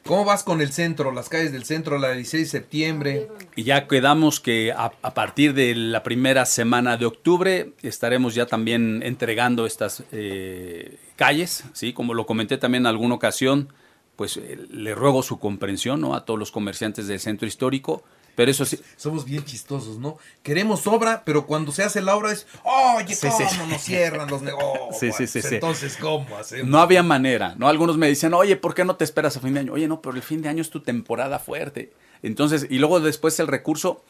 ¿Cómo 0.05 0.23
vas 0.23 0.43
con 0.43 0.61
el 0.61 0.71
centro, 0.71 1.11
las 1.11 1.27
calles 1.27 1.51
del 1.51 1.65
centro, 1.65 1.97
la 1.97 2.09
de 2.09 2.15
16 2.15 2.43
de 2.43 2.59
septiembre? 2.59 3.27
Y 3.57 3.63
ya 3.63 3.87
quedamos 3.87 4.39
que 4.39 4.71
a, 4.71 4.93
a 5.01 5.13
partir 5.13 5.53
de 5.53 5.75
la 5.75 6.01
primera 6.01 6.45
semana 6.45 6.95
de 6.95 7.05
octubre 7.05 7.73
estaremos 7.81 8.33
ya 8.33 8.45
también 8.45 9.01
entregando 9.03 9.65
estas 9.65 10.03
eh, 10.13 10.97
calles, 11.17 11.65
¿sí? 11.73 11.91
Como 11.91 12.13
lo 12.13 12.25
comenté 12.25 12.57
también 12.57 12.83
en 12.83 12.87
alguna 12.87 13.15
ocasión, 13.15 13.73
pues 14.17 14.35
eh, 14.37 14.57
le 14.69 14.95
ruego 14.95 15.23
su 15.23 15.39
comprensión 15.39 16.01
¿no? 16.01 16.15
a 16.15 16.25
todos 16.25 16.39
los 16.39 16.51
comerciantes 16.51 17.07
del 17.07 17.19
centro 17.19 17.47
histórico, 17.47 18.03
pero 18.37 18.51
eso 18.51 18.65
sí, 18.65 18.79
Somos 18.97 19.25
bien 19.25 19.43
chistosos, 19.43 19.97
¿no? 19.97 20.19
Queremos 20.43 20.85
obra, 20.85 21.23
pero 21.25 21.47
cuando 21.47 21.71
se 21.71 21.81
hace 21.81 22.01
la 22.03 22.15
obra 22.15 22.31
es, 22.31 22.45
oye, 22.63 23.15
Sí, 23.15 23.27
¿cómo 23.27 23.49
sí. 23.49 23.57
nos 23.67 23.81
cierran 23.81 24.29
los 24.29 24.43
negocios? 24.43 24.99
Sí, 24.99 25.11
sí, 25.11 25.25
sí, 25.25 25.41
sí. 25.41 25.55
Entonces, 25.55 25.97
¿cómo 25.99 26.37
hacemos? 26.37 26.67
no 26.67 26.77
había 26.77 27.01
manera, 27.01 27.55
¿no? 27.57 27.67
Algunos 27.67 27.97
me 27.97 28.07
decían, 28.07 28.35
oye, 28.35 28.55
¿por 28.55 28.75
qué 28.75 28.85
no 28.85 28.95
te 28.95 29.05
esperas 29.05 29.35
a 29.37 29.39
fin 29.39 29.55
de 29.55 29.61
año? 29.61 29.73
Oye, 29.73 29.87
no, 29.87 30.03
pero 30.03 30.15
el 30.15 30.21
fin 30.21 30.43
de 30.43 30.49
año 30.49 30.61
es 30.61 30.69
tu 30.69 30.81
temporada 30.81 31.39
fuerte. 31.39 31.91
Entonces, 32.21 32.67
y 32.69 32.77
luego 32.77 32.99
después 32.99 33.39
el 33.39 33.47
recurso, 33.47 34.03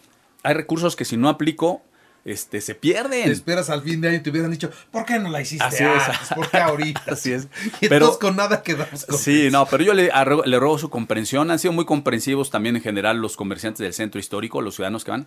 hay 0.43 0.55
recursos 0.55 0.97
que 0.97 1.05
si 1.05 1.15
no 1.15 1.29
aplico, 1.29 1.81
este, 2.27 2.59
se 2.61 2.75
pierden. 2.75 3.23
Te 3.23 3.31
esperas 3.31 3.69
al 3.69 3.81
fin 3.81 4.01
de 4.01 4.09
año 4.09 4.17
y 4.17 4.19
te 4.19 4.29
hubieran 4.29 4.51
dicho, 4.51 4.69
¿por 4.91 5.05
qué 5.05 5.17
no 5.17 5.29
la 5.29 5.41
hiciste 5.41 5.63
Así 5.63 5.83
es. 5.83 6.27
¿Por 6.35 6.49
qué 6.51 6.57
ahorita? 6.57 7.01
Así 7.13 7.31
es. 7.31 7.47
Y 7.81 7.87
Pero- 7.87 7.95
entonces 8.05 8.17
con 8.19 8.35
nada 8.35 8.61
quedamos 8.61 9.05
con 9.05 9.17
Sí, 9.17 9.47
no, 9.49 9.65
pero 9.65 9.83
yo 9.83 9.93
le, 9.93 10.11
le 10.45 10.59
ruego 10.59 10.77
su 10.77 10.89
comprensión. 10.89 11.49
Han 11.49 11.57
sido 11.57 11.71
muy 11.71 11.85
comprensivos 11.85 12.49
también 12.51 12.75
en 12.75 12.81
general 12.81 13.17
los 13.21 13.37
comerciantes 13.37 13.79
del 13.79 13.93
centro 13.93 14.19
histórico, 14.19 14.61
los 14.61 14.75
ciudadanos 14.75 15.05
que 15.05 15.11
van. 15.11 15.25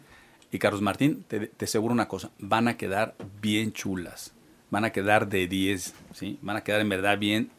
Y 0.53 0.59
Carlos 0.59 0.83
Martín, 0.83 1.25
te, 1.27 1.47
te 1.47 1.65
aseguro 1.65 1.95
una 1.95 2.07
cosa, 2.09 2.31
van 2.39 2.69
a 2.69 2.77
quedar 2.77 3.15
bien 3.41 3.73
chulas. 3.73 4.33
Van 4.71 4.85
a 4.85 4.91
quedar 4.91 5.29
de 5.29 5.49
10, 5.49 5.95
¿sí? 6.15 6.39
Van 6.43 6.57
a 6.57 6.61
quedar 6.63 6.81
en 6.81 6.89
verdad 6.91 7.19
bien 7.19 7.51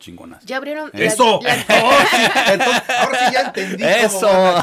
chingonas. 0.00 0.44
Ya 0.44 0.56
abrieron. 0.56 0.90
¡Eso! 0.92 1.38
la- 1.42 1.54
Entonces, 2.52 2.82
ahora 2.98 3.18
sí 3.28 3.32
ya 3.34 3.40
entendí 3.42 3.84
Eso. 3.84 4.28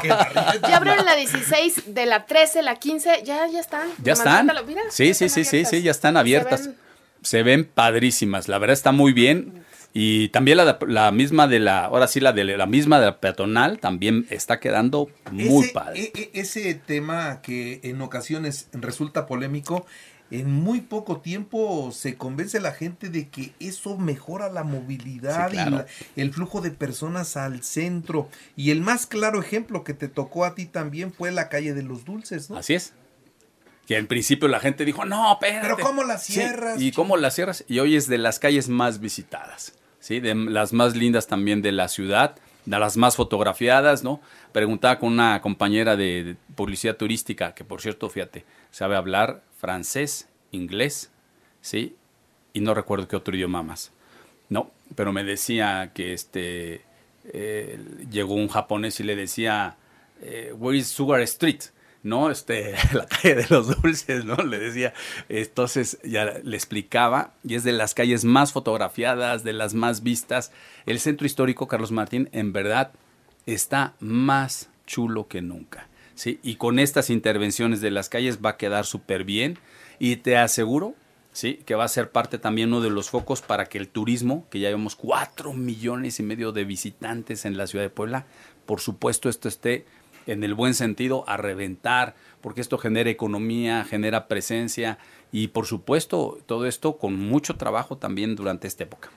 ya 0.68 0.76
abrieron 0.76 1.04
la 1.06 1.14
16, 1.16 1.94
de 1.94 2.04
la 2.06 2.26
13, 2.26 2.62
la 2.62 2.76
15, 2.76 3.22
ya, 3.24 3.46
ya 3.46 3.60
están. 3.60 3.88
Ya 4.02 4.12
están. 4.12 4.50
mira, 4.66 4.82
Sí, 4.90 5.08
ya 5.08 5.14
sí, 5.14 5.24
están 5.24 5.30
sí, 5.30 5.44
sí, 5.44 5.56
abiertas. 5.56 5.70
sí, 5.70 5.82
ya 5.82 5.90
están 5.90 6.14
Se 6.14 6.18
abiertas. 6.20 6.66
ven- 6.66 6.76
Se 7.22 7.42
ven 7.42 7.64
padrísimas, 7.64 8.48
la 8.48 8.58
verdad 8.58 8.74
está 8.74 8.92
muy 8.92 9.12
bien. 9.12 9.64
Y 9.94 10.28
también 10.28 10.58
la, 10.58 10.78
la 10.86 11.10
misma 11.10 11.48
de 11.48 11.58
la, 11.60 11.86
ahora 11.86 12.06
sí, 12.06 12.20
la 12.20 12.32
de 12.32 12.44
la 12.44 12.66
misma 12.66 13.00
de 13.00 13.06
la 13.06 13.18
peatonal 13.20 13.78
también 13.80 14.26
está 14.30 14.60
quedando 14.60 15.08
muy 15.32 15.64
ese, 15.64 15.72
padre. 15.72 16.00
e- 16.00 16.12
e- 16.14 16.30
ese 16.40 16.74
tema 16.74 17.40
que 17.42 17.80
en 17.82 18.00
ocasiones 18.02 18.68
resulta 18.72 19.26
polémico, 19.26 19.86
en 20.30 20.50
muy 20.52 20.80
poco 20.82 21.20
tiempo 21.20 21.90
se 21.92 22.16
convence 22.16 22.60
la 22.60 22.72
gente 22.72 23.08
de 23.08 23.28
que 23.28 23.52
eso 23.60 23.96
mejora 23.96 24.48
la 24.50 24.62
movilidad 24.64 25.46
Sí, 25.48 25.52
claro. 25.52 25.70
y 25.70 25.74
la- 25.78 25.86
el 26.16 26.32
flujo 26.32 26.60
de 26.60 26.70
personas 26.70 27.36
al 27.36 27.62
centro. 27.62 28.28
Y 28.56 28.70
el 28.70 28.80
más 28.82 29.06
claro 29.06 29.40
ejemplo 29.40 29.84
que 29.84 29.94
te 29.94 30.08
tocó 30.08 30.44
a 30.44 30.54
ti 30.54 30.66
también 30.66 31.12
fue 31.12 31.30
la 31.32 31.48
calle 31.48 31.72
de 31.74 31.82
los 31.82 32.04
dulces, 32.04 32.50
¿no? 32.50 32.58
Así 32.58 32.74
es. 32.74 32.92
Que 33.86 33.96
en 33.96 34.06
principio 34.06 34.48
la 34.48 34.60
gente 34.60 34.84
dijo, 34.84 35.06
no, 35.06 35.32
espérate. 35.32 35.62
Pero 35.62 35.78
¿cómo 35.78 36.04
la 36.04 36.18
Sí, 36.18 36.34
cierras, 36.34 36.78
¿Y 36.80 36.92
cómo 36.92 37.16
la 37.16 37.30
cierras? 37.30 37.64
Y 37.68 37.78
hoy 37.78 37.96
es 37.96 38.06
de 38.06 38.18
las 38.18 38.38
calles 38.38 38.68
más 38.68 39.00
visitadas, 39.00 39.72
¿sí? 39.98 40.20
De 40.20 40.34
las 40.34 40.74
más 40.74 40.94
lindas 40.94 41.26
también 41.26 41.62
de 41.62 41.72
la 41.72 41.88
ciudad, 41.88 42.36
de 42.68 42.78
las 42.78 42.98
más 42.98 43.16
fotografiadas, 43.16 44.04
¿no? 44.04 44.20
Preguntaba 44.52 44.98
con 44.98 45.12
una 45.12 45.40
compañera 45.40 45.96
de, 45.96 46.36
publicidad 46.54 46.96
turística, 46.96 47.54
que 47.54 47.64
por 47.64 47.80
cierto, 47.80 48.10
fíjate, 48.10 48.44
sabe 48.70 48.94
hablar 48.94 49.42
francés, 49.56 50.28
inglés, 50.52 51.10
¿sí? 51.62 51.96
Y 52.52 52.60
no 52.60 52.74
recuerdo 52.74 53.08
qué 53.08 53.16
otro 53.16 53.34
idioma 53.34 53.62
más. 53.62 53.92
No, 54.50 54.70
pero 54.94 55.12
me 55.12 55.24
decía 55.24 55.92
que 55.94 56.12
este 56.12 56.82
eh, 57.32 57.80
llegó 58.10 58.34
un 58.34 58.48
japonés 58.48 59.00
y 59.00 59.04
le 59.04 59.16
decía, 59.16 59.76
eh, 60.20 60.52
Where 60.54 60.76
is 60.76 60.88
Sugar 60.88 61.22
Street? 61.22 61.62
¿No? 62.08 62.30
Este, 62.30 62.74
la 62.92 63.06
calle 63.06 63.34
de 63.36 63.46
los 63.50 63.80
dulces, 63.80 64.24
¿no? 64.24 64.36
Le 64.36 64.58
decía. 64.58 64.94
Entonces 65.28 65.98
ya 66.02 66.24
le 66.42 66.56
explicaba, 66.56 67.34
y 67.44 67.54
es 67.54 67.64
de 67.64 67.72
las 67.72 67.94
calles 67.94 68.24
más 68.24 68.52
fotografiadas, 68.52 69.44
de 69.44 69.52
las 69.52 69.74
más 69.74 70.02
vistas. 70.02 70.52
El 70.86 70.98
centro 71.00 71.26
histórico, 71.26 71.68
Carlos 71.68 71.92
Martín, 71.92 72.28
en 72.32 72.52
verdad 72.52 72.92
está 73.46 73.94
más 74.00 74.70
chulo 74.86 75.28
que 75.28 75.42
nunca. 75.42 75.88
¿sí? 76.14 76.40
Y 76.42 76.56
con 76.56 76.78
estas 76.78 77.10
intervenciones 77.10 77.80
de 77.80 77.90
las 77.90 78.08
calles 78.08 78.40
va 78.44 78.50
a 78.50 78.56
quedar 78.56 78.84
súper 78.84 79.24
bien. 79.24 79.58
Y 79.98 80.16
te 80.16 80.36
aseguro 80.36 80.94
¿sí? 81.32 81.60
que 81.64 81.74
va 81.74 81.84
a 81.84 81.88
ser 81.88 82.10
parte 82.10 82.38
también 82.38 82.68
uno 82.68 82.80
de 82.80 82.90
los 82.90 83.10
focos 83.10 83.40
para 83.40 83.66
que 83.66 83.78
el 83.78 83.88
turismo, 83.88 84.46
que 84.50 84.60
ya 84.60 84.70
vemos 84.70 84.96
cuatro 84.96 85.52
millones 85.52 86.18
y 86.18 86.22
medio 86.22 86.52
de 86.52 86.64
visitantes 86.64 87.44
en 87.44 87.56
la 87.56 87.66
ciudad 87.66 87.84
de 87.84 87.90
Puebla, 87.90 88.26
por 88.66 88.80
supuesto 88.80 89.28
esto 89.28 89.48
esté 89.48 89.86
en 90.28 90.44
el 90.44 90.54
buen 90.54 90.74
sentido 90.74 91.24
a 91.28 91.36
reventar, 91.36 92.14
porque 92.40 92.60
esto 92.60 92.78
genera 92.78 93.10
economía, 93.10 93.84
genera 93.84 94.28
presencia 94.28 94.98
y 95.32 95.48
por 95.48 95.66
supuesto 95.66 96.38
todo 96.46 96.66
esto 96.66 96.96
con 96.98 97.18
mucho 97.18 97.56
trabajo 97.56 97.96
también 97.98 98.36
durante 98.36 98.68
esta 98.68 98.84
época. 98.84 99.10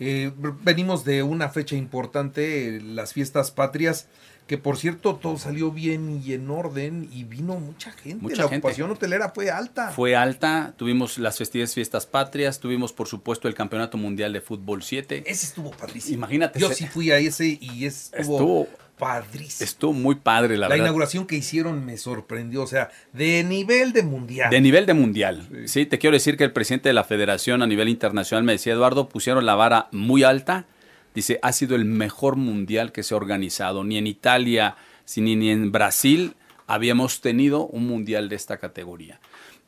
Eh, 0.00 0.30
venimos 0.62 1.04
de 1.04 1.22
una 1.22 1.48
fecha 1.48 1.74
importante, 1.74 2.80
las 2.80 3.12
fiestas 3.12 3.50
patrias, 3.50 4.06
que 4.46 4.56
por 4.56 4.78
cierto 4.78 5.16
todo 5.16 5.36
salió 5.38 5.70
bien 5.72 6.22
y 6.24 6.32
en 6.32 6.48
orden 6.50 7.08
y 7.12 7.24
vino 7.24 7.56
mucha 7.58 7.90
gente. 7.92 8.22
Mucha 8.22 8.36
la 8.36 8.48
gente. 8.48 8.56
ocupación 8.58 8.90
hotelera 8.90 9.30
fue 9.34 9.50
alta. 9.50 9.90
Fue 9.90 10.14
alta, 10.16 10.72
tuvimos 10.76 11.18
las 11.18 11.36
festividades 11.36 11.74
fiestas 11.74 12.06
patrias, 12.06 12.58
tuvimos 12.60 12.92
por 12.92 13.08
supuesto 13.08 13.46
el 13.48 13.54
Campeonato 13.54 13.98
Mundial 13.98 14.32
de 14.32 14.40
Fútbol 14.40 14.82
7. 14.82 15.24
Ese 15.26 15.46
estuvo 15.46 15.70
padrísimo. 15.72 16.14
Imagínate, 16.16 16.58
Yo 16.60 16.70
sí 16.72 16.86
fui 16.86 17.10
a 17.10 17.18
ese 17.18 17.58
y 17.60 17.84
estuvo, 17.84 18.20
Estuvo- 18.20 18.68
padrísimo. 18.98 19.64
Estuvo 19.64 19.92
muy 19.92 20.16
padre, 20.16 20.56
la, 20.56 20.62
la 20.62 20.68
verdad. 20.68 20.84
inauguración 20.84 21.26
que 21.26 21.36
hicieron 21.36 21.84
me 21.84 21.96
sorprendió, 21.96 22.62
o 22.62 22.66
sea, 22.66 22.90
de 23.12 23.44
nivel 23.44 23.92
de 23.92 24.02
mundial. 24.02 24.50
De 24.50 24.60
nivel 24.60 24.86
de 24.86 24.94
mundial. 24.94 25.48
Sí. 25.66 25.86
te 25.86 25.98
quiero 25.98 26.14
decir 26.14 26.36
que 26.36 26.44
el 26.44 26.52
presidente 26.52 26.88
de 26.88 26.92
la 26.92 27.04
federación 27.04 27.62
a 27.62 27.66
nivel 27.66 27.88
internacional 27.88 28.44
me 28.44 28.52
decía, 28.52 28.74
Eduardo, 28.74 29.08
pusieron 29.08 29.46
la 29.46 29.54
vara 29.54 29.88
muy 29.92 30.24
alta. 30.24 30.66
Dice, 31.14 31.38
ha 31.42 31.52
sido 31.52 31.74
el 31.74 31.84
mejor 31.84 32.36
mundial 32.36 32.92
que 32.92 33.02
se 33.02 33.14
ha 33.14 33.16
organizado. 33.16 33.84
Ni 33.84 33.96
en 33.96 34.06
Italia, 34.06 34.76
ni, 35.16 35.36
ni 35.36 35.50
en 35.50 35.72
Brasil 35.72 36.34
habíamos 36.66 37.20
tenido 37.20 37.66
un 37.66 37.86
mundial 37.86 38.28
de 38.28 38.36
esta 38.36 38.58
categoría. 38.58 39.18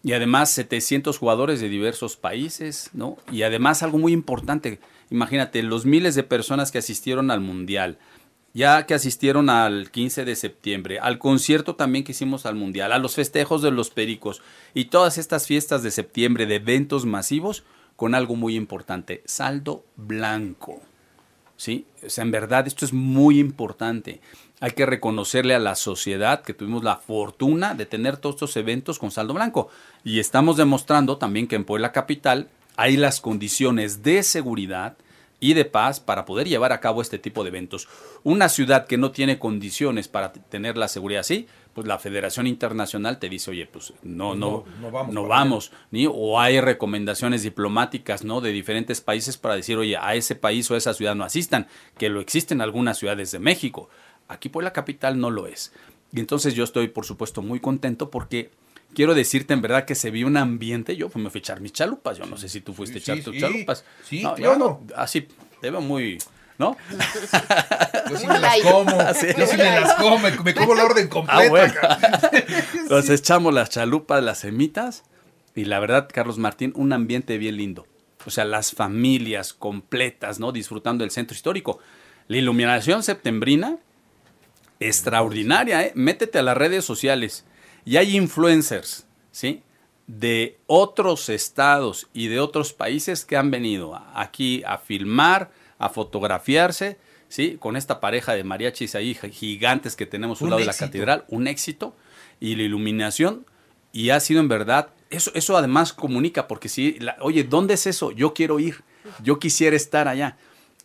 Y 0.02 0.12
además 0.12 0.50
700 0.50 1.18
jugadores 1.18 1.60
de 1.60 1.68
diversos 1.68 2.16
países, 2.16 2.90
¿no? 2.92 3.18
Y 3.30 3.42
además 3.42 3.82
algo 3.82 3.98
muy 3.98 4.12
importante, 4.12 4.78
imagínate, 5.10 5.62
los 5.62 5.84
miles 5.84 6.14
de 6.14 6.22
personas 6.22 6.70
que 6.70 6.78
asistieron 6.78 7.30
al 7.30 7.40
mundial, 7.40 7.98
ya 8.52 8.86
que 8.86 8.94
asistieron 8.94 9.48
al 9.48 9.90
15 9.90 10.24
de 10.24 10.36
septiembre, 10.36 10.98
al 10.98 11.18
concierto 11.18 11.76
también 11.76 12.04
que 12.04 12.12
hicimos 12.12 12.46
al 12.46 12.56
Mundial, 12.56 12.92
a 12.92 12.98
los 12.98 13.14
festejos 13.14 13.62
de 13.62 13.70
los 13.70 13.90
Pericos 13.90 14.42
y 14.74 14.86
todas 14.86 15.18
estas 15.18 15.46
fiestas 15.46 15.82
de 15.82 15.90
septiembre 15.90 16.46
de 16.46 16.56
eventos 16.56 17.06
masivos 17.06 17.64
con 17.96 18.14
algo 18.14 18.34
muy 18.34 18.56
importante, 18.56 19.22
saldo 19.24 19.84
blanco. 19.96 20.80
¿Sí? 21.56 21.84
O 22.04 22.08
sea, 22.08 22.24
en 22.24 22.30
verdad 22.30 22.66
esto 22.66 22.86
es 22.86 22.94
muy 22.94 23.38
importante. 23.38 24.22
Hay 24.60 24.70
que 24.70 24.86
reconocerle 24.86 25.54
a 25.54 25.58
la 25.58 25.74
sociedad 25.74 26.40
que 26.42 26.54
tuvimos 26.54 26.82
la 26.82 26.96
fortuna 26.96 27.74
de 27.74 27.84
tener 27.84 28.16
todos 28.16 28.36
estos 28.36 28.56
eventos 28.56 28.98
con 28.98 29.10
saldo 29.10 29.34
blanco. 29.34 29.68
Y 30.02 30.20
estamos 30.20 30.56
demostrando 30.56 31.18
también 31.18 31.46
que 31.46 31.56
en 31.56 31.64
Puebla 31.64 31.92
Capital 31.92 32.48
hay 32.76 32.96
las 32.96 33.20
condiciones 33.20 34.02
de 34.02 34.22
seguridad 34.22 34.96
y 35.40 35.54
de 35.54 35.64
paz 35.64 35.98
para 35.98 36.24
poder 36.24 36.46
llevar 36.46 36.72
a 36.72 36.80
cabo 36.80 37.02
este 37.02 37.18
tipo 37.18 37.42
de 37.42 37.48
eventos. 37.48 37.88
Una 38.22 38.48
ciudad 38.48 38.86
que 38.86 38.98
no 38.98 39.10
tiene 39.10 39.38
condiciones 39.38 40.06
para 40.06 40.32
tener 40.32 40.76
la 40.76 40.86
seguridad 40.86 41.20
así, 41.20 41.46
pues 41.72 41.86
la 41.86 41.98
Federación 41.98 42.46
Internacional 42.46 43.18
te 43.18 43.28
dice, 43.28 43.50
oye, 43.50 43.66
pues 43.66 43.94
no, 44.02 44.34
no, 44.34 44.64
No, 44.80 44.80
no 44.80 44.90
vamos 44.90 45.14
no 45.14 45.22
para 45.22 45.34
vamos, 45.34 45.72
ni 45.90 46.06
o 46.06 46.38
hay 46.38 46.60
recomendaciones 46.60 47.42
diplomáticas, 47.42 48.24
¿no? 48.24 48.40
De 48.40 48.52
diferentes 48.52 49.00
países 49.00 49.38
para 49.38 49.56
decir, 49.56 49.76
oye, 49.78 49.96
a 49.96 50.14
ese 50.14 50.34
país 50.34 50.70
o 50.70 50.74
a 50.74 50.78
esa 50.78 50.94
ciudad 50.94 51.14
no 51.14 51.24
asistan, 51.24 51.68
que 51.96 52.08
lo 52.08 52.20
existen 52.20 52.60
algunas 52.60 52.98
ciudades 52.98 53.30
de 53.30 53.38
México. 53.38 53.88
Aquí 54.28 54.48
por 54.48 54.62
la 54.62 54.72
capital 54.72 55.18
no 55.18 55.30
lo 55.30 55.46
es. 55.46 55.72
Y 56.12 56.20
entonces 56.20 56.54
yo 56.54 56.64
estoy, 56.64 56.88
por 56.88 57.06
supuesto, 57.06 57.40
muy 57.40 57.60
contento 57.60 58.10
porque 58.10 58.50
quiero 58.94 59.14
decirte 59.14 59.54
en 59.54 59.62
verdad 59.62 59.84
que 59.84 59.94
se 59.94 60.10
vio 60.10 60.26
un 60.26 60.36
ambiente. 60.36 60.96
Yo 60.96 61.10
me 61.14 61.30
fui 61.30 61.38
a 61.38 61.40
echar 61.40 61.60
mis 61.60 61.72
chalupas. 61.72 62.18
Yo 62.18 62.26
no 62.26 62.36
sé 62.36 62.48
si 62.48 62.60
tú 62.60 62.72
fuiste 62.74 62.98
a 62.98 63.00
Sí, 63.00 63.10
echar 63.10 63.24
tus 63.24 63.34
sí, 63.34 63.40
chalupas. 63.40 63.84
sí, 64.08 64.22
No, 64.22 64.34
claro. 64.34 64.52
Yo 64.52 64.58
no, 64.58 64.80
así, 64.96 65.28
te 65.60 65.70
veo 65.70 65.80
muy, 65.80 66.18
¿no? 66.58 66.76
Yo 68.10 68.16
sí 68.18 68.26
me 68.26 68.38
las 68.38 68.60
como. 68.60 68.90
Sí. 69.14 69.26
Yo 69.36 69.46
sí 69.46 69.56
me 69.56 69.80
las 69.80 69.94
como. 69.94 70.18
Me, 70.18 70.30
me 70.32 70.54
como 70.54 70.74
la 70.74 70.84
orden 70.84 71.08
completa. 71.08 71.42
Ah, 71.42 71.48
bueno. 71.48 71.74
Entonces 72.74 73.20
echamos 73.20 73.52
las 73.54 73.70
chalupas, 73.70 74.22
las 74.22 74.38
semitas. 74.38 75.04
Y 75.54 75.64
la 75.64 75.80
verdad, 75.80 76.08
Carlos 76.12 76.38
Martín, 76.38 76.72
un 76.76 76.92
ambiente 76.92 77.36
bien 77.38 77.56
lindo. 77.56 77.86
O 78.24 78.30
sea, 78.30 78.44
las 78.44 78.72
familias 78.72 79.52
completas, 79.52 80.38
¿no? 80.38 80.52
Disfrutando 80.52 81.02
del 81.02 81.10
centro 81.10 81.34
histórico. 81.34 81.78
La 82.28 82.36
iluminación 82.36 83.02
septembrina, 83.02 83.78
extraordinaria, 84.78 85.82
¿eh? 85.84 85.92
Métete 85.94 86.38
a 86.38 86.42
las 86.42 86.56
redes 86.56 86.84
sociales. 86.84 87.44
Y 87.84 87.96
hay 87.96 88.16
influencers, 88.16 89.06
¿sí? 89.30 89.62
De 90.06 90.58
otros 90.66 91.28
estados 91.28 92.08
y 92.12 92.28
de 92.28 92.40
otros 92.40 92.72
países 92.72 93.24
que 93.24 93.36
han 93.36 93.50
venido 93.50 93.94
aquí 94.14 94.62
a 94.66 94.78
filmar, 94.78 95.50
a 95.78 95.88
fotografiarse, 95.88 96.98
¿sí? 97.28 97.56
Con 97.60 97.76
esta 97.76 98.00
pareja 98.00 98.34
de 98.34 98.44
mariachis 98.44 98.94
ahí 98.94 99.14
gigantes 99.14 99.96
que 99.96 100.06
tenemos 100.06 100.40
a 100.40 100.44
un 100.44 100.50
lado 100.50 100.60
de 100.60 100.66
la 100.66 100.72
catedral, 100.86 101.24
un 101.28 101.46
éxito. 101.46 101.94
Y 102.40 102.56
la 102.56 102.62
iluminación, 102.62 103.44
y 103.92 104.10
ha 104.10 104.18
sido 104.20 104.40
en 104.40 104.48
verdad, 104.48 104.88
eso, 105.10 105.30
eso 105.34 105.56
además 105.56 105.92
comunica, 105.92 106.48
porque 106.48 106.68
si, 106.70 106.98
la- 107.00 107.16
oye, 107.20 107.44
¿dónde 107.44 107.74
es 107.74 107.86
eso? 107.86 108.12
Yo 108.12 108.32
quiero 108.32 108.58
ir, 108.58 108.82
yo 109.22 109.38
quisiera 109.38 109.76
estar 109.76 110.08
allá. 110.08 110.36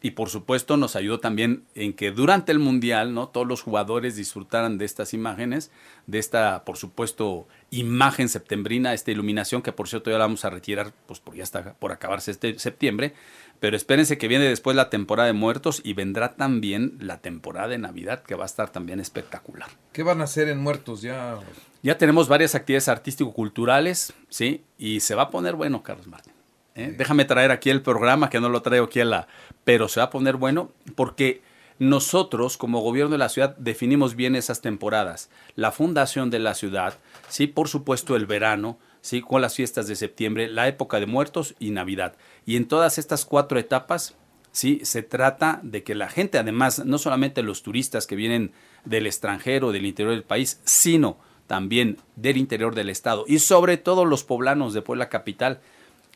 Y 0.06 0.12
por 0.12 0.30
supuesto 0.30 0.78
nos 0.78 0.96
ayudó 0.96 1.20
también 1.20 1.64
en 1.74 1.94
que 1.94 2.12
durante 2.12 2.52
el 2.52 2.60
Mundial, 2.60 3.16
¿no? 3.16 3.30
Todos 3.30 3.48
los 3.48 3.64
jugadores 3.64 4.16
disfrutaran 4.16 4.78
de 4.78 4.86
estas 4.86 5.16
imágenes, 5.16 5.72
de 6.06 6.20
esta, 6.20 6.64
por 6.64 6.78
supuesto, 6.78 7.48
imagen 7.72 8.30
septembrina, 8.30 8.94
esta 8.94 9.10
iluminación, 9.10 9.64
que 9.64 9.72
por 9.72 9.88
cierto 9.90 10.12
ya 10.12 10.20
la 10.20 10.26
vamos 10.26 10.46
a 10.46 10.52
retirar, 10.52 10.94
pues 11.08 11.20
porque 11.20 11.40
ya 11.40 11.44
está 11.44 11.74
por 11.74 11.92
acabarse 11.92 12.30
este 12.30 12.60
septiembre. 12.60 13.16
Pero 13.60 13.76
espérense 13.76 14.20
que 14.20 14.28
viene 14.28 14.46
después 14.46 14.76
la 14.76 14.92
temporada 14.92 15.26
de 15.26 15.34
muertos 15.34 15.82
y 15.84 15.94
vendrá 15.94 16.36
también 16.36 17.00
la 17.00 17.18
temporada 17.22 17.70
de 17.70 17.80
Navidad, 17.80 18.22
que 18.22 18.36
va 18.36 18.44
a 18.44 18.46
estar 18.46 18.70
también 18.70 19.00
espectacular. 19.00 19.70
¿Qué 19.92 20.04
van 20.04 20.22
a 20.22 20.26
hacer 20.26 20.50
en 20.50 20.60
Muertos 20.60 21.02
ya? 21.02 21.40
Ya 21.82 21.98
tenemos 21.98 22.28
varias 22.28 22.54
actividades 22.54 22.90
artístico-culturales, 22.90 24.14
¿sí? 24.30 24.64
Y 24.78 25.00
se 25.00 25.16
va 25.16 25.24
a 25.24 25.30
poner 25.32 25.56
bueno, 25.56 25.82
Carlos 25.82 26.06
Martín. 26.06 26.35
¿Eh? 26.76 26.94
Déjame 26.98 27.26
traer 27.26 27.52
aquí 27.52 27.70
el 27.70 27.82
programa, 27.82 28.30
que 28.30 28.40
no 28.40 28.50
lo 28.50 28.62
traigo 28.62 28.86
aquí 28.86 29.00
a 29.00 29.06
la... 29.06 29.28
Pero 29.64 29.88
se 29.88 30.00
va 30.00 30.06
a 30.06 30.10
poner 30.10 30.36
bueno 30.36 30.72
porque 30.96 31.42
nosotros, 31.80 32.58
como 32.58 32.82
gobierno 32.82 33.14
de 33.14 33.18
la 33.18 33.30
ciudad, 33.30 33.56
definimos 33.58 34.16
bien 34.16 34.36
esas 34.36 34.62
temporadas. 34.62 35.30
La 35.56 35.72
fundación 35.72 36.30
de 36.30 36.40
la 36.40 36.54
ciudad, 36.54 36.98
sí, 37.28 37.48
por 37.48 37.68
supuesto 37.68 38.16
el 38.16 38.26
verano, 38.26 38.78
sí, 39.02 39.22
con 39.22 39.42
las 39.42 39.56
fiestas 39.56 39.88
de 39.88 39.96
septiembre, 39.96 40.48
la 40.48 40.68
época 40.68 41.00
de 41.00 41.06
muertos 41.08 41.56
y 41.60 41.72
Navidad. 41.72 42.16
Y 42.46 42.56
en 42.56 42.68
todas 42.68 42.98
estas 42.98 43.26
cuatro 43.26 43.60
etapas, 43.60 44.16
Sí, 44.56 44.80
se 44.84 45.04
trata 45.04 45.60
de 45.64 45.84
que 45.84 45.96
la 45.96 46.08
gente, 46.08 46.38
además, 46.38 46.86
no 46.86 46.98
solamente 46.98 47.44
los 47.44 47.62
turistas 47.62 48.08
que 48.08 48.16
vienen 48.16 48.54
del 48.86 49.06
extranjero, 49.06 49.74
del 49.74 49.86
interior 49.86 50.14
del 50.14 50.24
país, 50.24 50.62
sino 50.64 51.18
también 51.46 51.98
del 52.16 52.38
interior 52.38 52.74
del 52.74 52.90
estado 52.90 53.26
y 53.28 53.40
sobre 53.40 53.76
todo 53.76 54.06
los 54.06 54.24
poblanos 54.24 54.74
de 54.74 54.82
Puebla 54.82 55.10
Capital, 55.10 55.60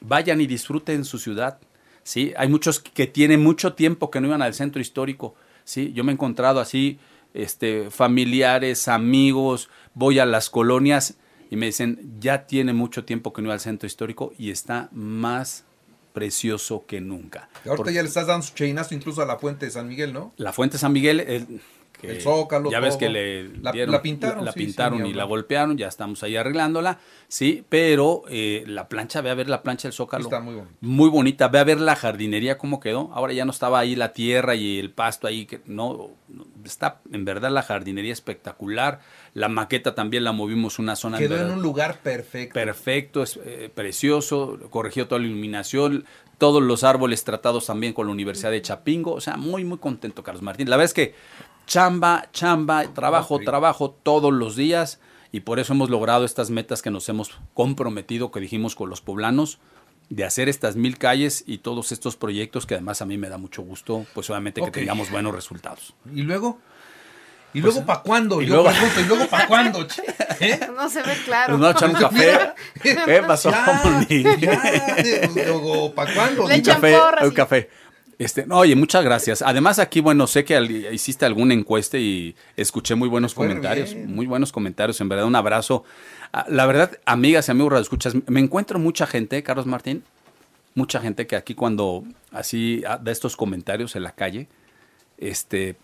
vayan 0.01 0.41
y 0.41 0.47
disfruten 0.47 1.05
su 1.05 1.19
ciudad. 1.19 1.59
Sí, 2.03 2.33
hay 2.37 2.49
muchos 2.49 2.79
que 2.79 3.07
tienen 3.07 3.41
mucho 3.41 3.73
tiempo 3.73 4.09
que 4.09 4.21
no 4.21 4.27
iban 4.27 4.41
al 4.41 4.53
centro 4.53 4.81
histórico. 4.81 5.35
Sí, 5.63 5.93
yo 5.93 6.03
me 6.03 6.11
he 6.11 6.13
encontrado 6.13 6.59
así, 6.59 6.99
este, 7.33 7.91
familiares, 7.91 8.87
amigos, 8.87 9.69
voy 9.93 10.19
a 10.19 10.25
las 10.25 10.49
colonias 10.49 11.15
y 11.51 11.55
me 11.55 11.67
dicen, 11.67 12.17
ya 12.19 12.45
tiene 12.47 12.73
mucho 12.73 13.05
tiempo 13.05 13.33
que 13.33 13.41
no 13.41 13.47
iba 13.47 13.53
al 13.53 13.59
centro 13.59 13.87
histórico 13.87 14.33
y 14.37 14.51
está 14.51 14.89
más 14.91 15.65
precioso 16.13 16.85
que 16.87 17.01
nunca. 17.01 17.49
Ahorita 17.57 17.75
Porque 17.75 17.93
ya 17.93 18.01
le 18.01 18.07
estás 18.07 18.27
dando 18.27 18.45
su 18.45 18.53
cheinazo 18.53 18.95
incluso 18.95 19.21
a 19.21 19.25
la 19.25 19.37
Fuente 19.37 19.65
de 19.65 19.71
San 19.71 19.87
Miguel, 19.87 20.13
¿no? 20.13 20.33
La 20.37 20.53
Fuente 20.53 20.77
San 20.77 20.91
Miguel, 20.91 21.19
el, 21.19 21.61
que 21.99 22.11
El 22.11 22.21
Zócalo, 22.21 22.71
ya 22.71 22.79
ves 22.79 22.91
todo. 22.91 22.99
que 22.99 23.09
le 23.09 23.43
La- 23.61 23.71
dieron- 23.71 23.91
la 23.91 24.01
pintaron, 24.01 24.45
la 24.45 24.51
sí, 24.53 24.59
pintaron 24.59 25.05
y 25.05 25.13
la 25.13 25.23
golpearon, 25.25 25.77
ya 25.77 25.87
estamos 25.87 26.23
ahí 26.23 26.35
arreglándola, 26.35 26.99
sí, 27.27 27.63
pero 27.69 28.23
eh, 28.29 28.63
la 28.67 28.87
plancha, 28.87 29.21
ve 29.21 29.29
a 29.29 29.33
ver 29.33 29.49
la 29.49 29.61
plancha 29.63 29.87
del 29.87 29.93
Zócalo. 29.93 30.23
Está 30.23 30.39
muy 30.39 30.55
bonita. 30.55 30.73
Muy 30.81 31.09
bonita, 31.09 31.47
ve 31.49 31.59
a 31.59 31.63
ver 31.63 31.79
la 31.81 31.95
jardinería 31.95 32.57
cómo 32.57 32.79
quedó. 32.79 33.09
Ahora 33.13 33.33
ya 33.33 33.45
no 33.45 33.51
estaba 33.51 33.79
ahí 33.79 33.95
la 33.95 34.13
tierra 34.13 34.55
y 34.55 34.79
el 34.79 34.91
pasto 34.91 35.27
ahí, 35.27 35.45
que 35.45 35.61
no, 35.65 36.11
está 36.65 37.01
en 37.11 37.25
verdad 37.25 37.51
la 37.51 37.63
jardinería 37.63 38.13
espectacular. 38.13 38.99
La 39.33 39.47
maqueta 39.49 39.93
también 39.95 40.23
la 40.23 40.31
movimos 40.31 40.79
una 40.79 40.95
zona 40.95 41.17
Quedó 41.17 41.35
en 41.35 41.41
verdad- 41.41 41.55
un 41.57 41.61
lugar 41.61 41.99
perfecto. 42.01 42.53
perfecto, 42.53 43.23
es 43.23 43.39
eh, 43.45 43.69
precioso, 43.73 44.57
corrigió 44.69 45.07
toda 45.07 45.19
la 45.21 45.27
iluminación, 45.27 46.05
todos 46.37 46.63
los 46.63 46.83
árboles 46.85 47.23
tratados 47.25 47.65
también 47.65 47.91
con 47.93 48.07
la 48.07 48.13
Universidad 48.13 48.49
de 48.51 48.61
Chapingo, 48.61 49.11
o 49.13 49.19
sea, 49.21 49.35
muy, 49.35 49.65
muy 49.65 49.77
contento, 49.77 50.23
Carlos 50.23 50.41
Martín. 50.41 50.69
La 50.69 50.77
verdad 50.77 50.85
es 50.85 50.93
que 50.93 51.13
chamba, 51.69 52.25
chamba, 52.33 52.83
trabajo, 52.95 53.39
trabajo 53.39 53.91
todos 53.91 54.33
los 54.33 54.55
días 54.55 54.99
y 55.31 55.41
por 55.41 55.59
eso 55.59 55.73
hemos 55.73 55.91
logrado 55.91 56.25
estas 56.25 56.49
metas 56.49 56.81
que 56.81 56.89
nos 56.89 57.07
hemos 57.09 57.29
comprometido, 57.53 58.31
que 58.31 58.39
dijimos 58.39 58.75
con 58.75 58.89
los 58.89 59.01
poblanos, 59.01 59.59
de 60.09 60.25
hacer 60.25 60.49
estas 60.49 60.75
mil 60.75 60.97
calles 60.97 61.43
y 61.45 61.59
todos 61.59 61.91
estos 61.91 62.15
proyectos 62.15 62.65
que 62.65 62.73
además 62.73 63.03
a 63.03 63.05
mí 63.05 63.19
me 63.19 63.29
da 63.29 63.37
mucho 63.37 63.61
gusto, 63.61 64.07
pues 64.15 64.27
obviamente 64.31 64.61
que 64.63 64.71
tengamos 64.71 65.11
buenos 65.11 65.33
resultados. 65.35 65.93
¿Y 66.11 66.23
luego? 66.23 66.57
¿Y 67.53 67.61
luego 67.61 67.85
para 67.85 68.01
cuándo? 68.01 68.35
Pues, 68.37 68.47
y 68.47 68.49
Yo 68.49 68.55
luego- 68.63 68.71
pregunto, 68.71 68.99
¿y 69.01 69.03
luego 69.05 69.27
para 69.27 69.47
cuándo? 69.47 69.87
¿Eh? 70.39 70.59
No 70.75 70.89
se 70.89 71.03
ve 71.03 71.13
claro. 71.25 71.57
Pues 71.57 71.61
no, 71.61 71.69
echar 71.69 71.89
un 71.89 71.95
café. 71.95 72.39
¿Qué 72.81 73.23
pasó, 73.27 73.51
Ya, 73.51 74.37
ya, 74.39 75.29
luego, 75.35 75.93
¿para 75.93 76.13
cuándo? 76.15 76.47
Le 76.47 76.53
un 76.55 76.59
echan 76.59 76.75
café, 76.81 76.97
porras 76.97 77.23
un 77.25 77.31
y- 77.31 77.35
café. 77.35 77.69
Este, 78.19 78.45
no, 78.45 78.57
oye, 78.57 78.75
muchas 78.75 79.03
gracias. 79.03 79.41
Además 79.41 79.79
aquí, 79.79 80.01
bueno, 80.01 80.27
sé 80.27 80.43
que 80.43 80.55
al- 80.57 80.69
hiciste 80.93 81.25
alguna 81.25 81.53
encuesta 81.53 81.97
y 81.97 82.35
escuché 82.57 82.93
muy 82.95 83.07
buenos 83.07 83.33
comentarios, 83.33 83.93
bien. 83.93 84.13
muy 84.13 84.27
buenos 84.27 84.51
comentarios. 84.51 84.99
En 84.99 85.07
verdad, 85.09 85.25
un 85.25 85.35
abrazo. 85.37 85.85
Ah, 86.33 86.45
La 86.49 86.65
verdad, 86.65 86.91
amigas 87.05 87.47
y 87.47 87.51
amigos 87.51 87.79
escuchas, 87.81 88.13
me 88.27 88.41
encuentro 88.41 88.77
mucha 88.77 89.07
gente, 89.07 89.41
Carlos 89.41 89.65
Martín, 89.65 90.03
mucha 90.75 90.99
gente 90.99 91.27
que 91.27 91.37
aquí 91.37 91.55
cuando 91.55 92.03
así 92.31 92.83
ah, 92.85 92.99
da 93.01 93.11
estos 93.11 93.37
comentarios 93.37 93.95
en 93.95 94.03
la 94.03 94.11
calle, 94.11 94.49
este, 95.17 95.77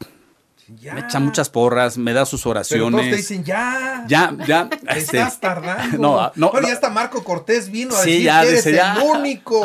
Ya. 0.81 0.93
me 0.93 0.99
echa 1.01 1.19
muchas 1.21 1.49
porras, 1.49 1.97
me 1.97 2.11
da 2.11 2.25
sus 2.25 2.41
Pero 2.41 2.51
oraciones. 2.51 2.91
todos 2.99 3.09
te 3.11 3.15
dicen, 3.15 3.43
ya. 3.45 4.03
ya, 4.09 4.35
ya, 4.45 4.67
te 4.69 4.75
este, 4.97 5.17
Estás 5.19 5.39
tardando. 5.39 5.97
No, 5.99 6.31
no, 6.35 6.51
Bueno, 6.51 6.61
no. 6.63 6.67
ya 6.67 6.73
hasta 6.73 6.89
Marco 6.89 7.23
Cortés 7.23 7.71
vino 7.71 7.95
a 7.95 7.99
Sí, 8.03 8.09
decir 8.11 8.23
ya, 8.25 8.41
que 8.41 8.47
eres 8.49 8.65
ya. 8.65 8.93
el 8.95 9.01
único. 9.03 9.63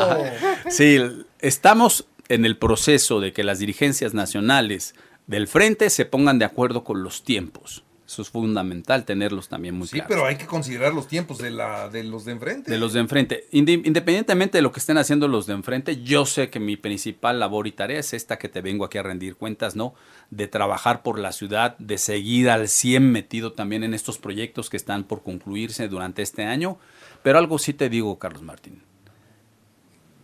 Sí, 0.68 0.98
estamos 1.40 2.06
en 2.31 2.45
el 2.47 2.57
proceso 2.57 3.21
de 3.21 3.33
que 3.33 3.45
las 3.45 3.59
dirigencias 3.59 4.14
nacionales 4.14 4.95
del 5.27 5.47
frente 5.47 5.90
se 5.90 6.07
pongan 6.07 6.38
de 6.38 6.45
acuerdo 6.47 6.83
con 6.85 7.03
los 7.03 7.23
tiempos. 7.25 7.85
Eso 8.07 8.23
es 8.23 8.31
fundamental 8.31 9.05
tenerlos 9.05 9.49
también 9.49 9.77
muy 9.77 9.87
Sí, 9.87 9.93
claros. 9.93 10.09
pero 10.09 10.27
hay 10.27 10.35
que 10.37 10.47
considerar 10.47 10.93
los 10.93 11.07
tiempos 11.07 11.38
de, 11.38 11.51
la, 11.53 11.88
de 11.88 12.03
los 12.03 12.25
de 12.25 12.33
enfrente. 12.33 12.69
De 12.69 12.77
los 12.77 12.93
de 12.93 12.99
enfrente. 12.99 13.47
Independientemente 13.53 14.59
de 14.59 14.62
lo 14.62 14.73
que 14.73 14.81
estén 14.81 14.99
haciendo 14.99 15.29
los 15.29 15.47
de 15.47 15.53
enfrente, 15.53 16.03
yo 16.03 16.27
sé 16.27 16.51
que 16.51 16.59
mi 16.59 16.77
principal 16.77 17.38
labor 17.38 17.69
y 17.69 17.73
tarea 17.73 18.01
es 18.01 18.12
esta 18.12 18.37
que 18.37 18.49
te 18.49 18.62
vengo 18.62 18.85
aquí 18.85 18.99
a 18.99 19.05
rendir 19.05 19.37
cuentas, 19.37 19.77
¿no? 19.77 19.95
De 20.31 20.49
trabajar 20.49 21.05
por 21.05 21.21
la 21.21 21.31
ciudad, 21.31 21.79
de 21.79 21.99
seguir 21.99 22.51
al 22.51 22.66
100 22.69 23.12
metido 23.12 23.53
también 23.53 23.85
en 23.85 23.95
estos 23.95 24.19
proyectos 24.19 24.71
que 24.71 24.77
están 24.77 25.05
por 25.05 25.23
concluirse 25.23 25.87
durante 25.87 26.23
este 26.23 26.43
año. 26.43 26.79
Pero 27.23 27.38
algo 27.38 27.61
sí 27.61 27.75
te 27.75 27.88
digo, 27.88 28.19
Carlos 28.19 28.43
Martín. 28.43 28.83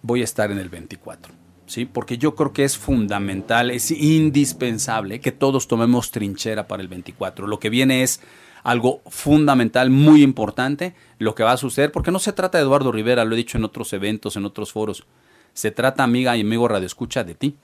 Voy 0.02 0.22
a 0.22 0.24
estar 0.24 0.50
en 0.50 0.58
el 0.58 0.68
24. 0.70 1.32
¿Sí? 1.66 1.84
Porque 1.84 2.16
yo 2.16 2.34
creo 2.36 2.52
que 2.52 2.64
es 2.64 2.78
fundamental, 2.78 3.70
es 3.70 3.90
indispensable 3.90 5.20
que 5.20 5.32
todos 5.32 5.66
tomemos 5.66 6.12
trinchera 6.12 6.68
para 6.68 6.82
el 6.82 6.88
24. 6.88 7.46
Lo 7.46 7.58
que 7.58 7.70
viene 7.70 8.02
es 8.02 8.20
algo 8.66 9.00
fundamental, 9.06 9.90
muy 9.90 10.22
importante, 10.22 10.94
lo 11.18 11.36
que 11.36 11.44
va 11.44 11.52
a 11.52 11.56
suceder, 11.56 11.92
porque 11.92 12.10
no 12.10 12.18
se 12.18 12.32
trata 12.32 12.58
de 12.58 12.64
Eduardo 12.64 12.90
Rivera, 12.90 13.24
lo 13.24 13.34
he 13.34 13.38
dicho 13.38 13.58
en 13.58 13.64
otros 13.64 13.92
eventos, 13.92 14.36
en 14.36 14.44
otros 14.44 14.72
foros, 14.72 15.06
se 15.54 15.70
trata, 15.70 16.02
amiga 16.02 16.36
y 16.36 16.40
amigo 16.40 16.66
Radio 16.66 16.84
Escucha, 16.84 17.22
de 17.22 17.36
ti, 17.36 17.56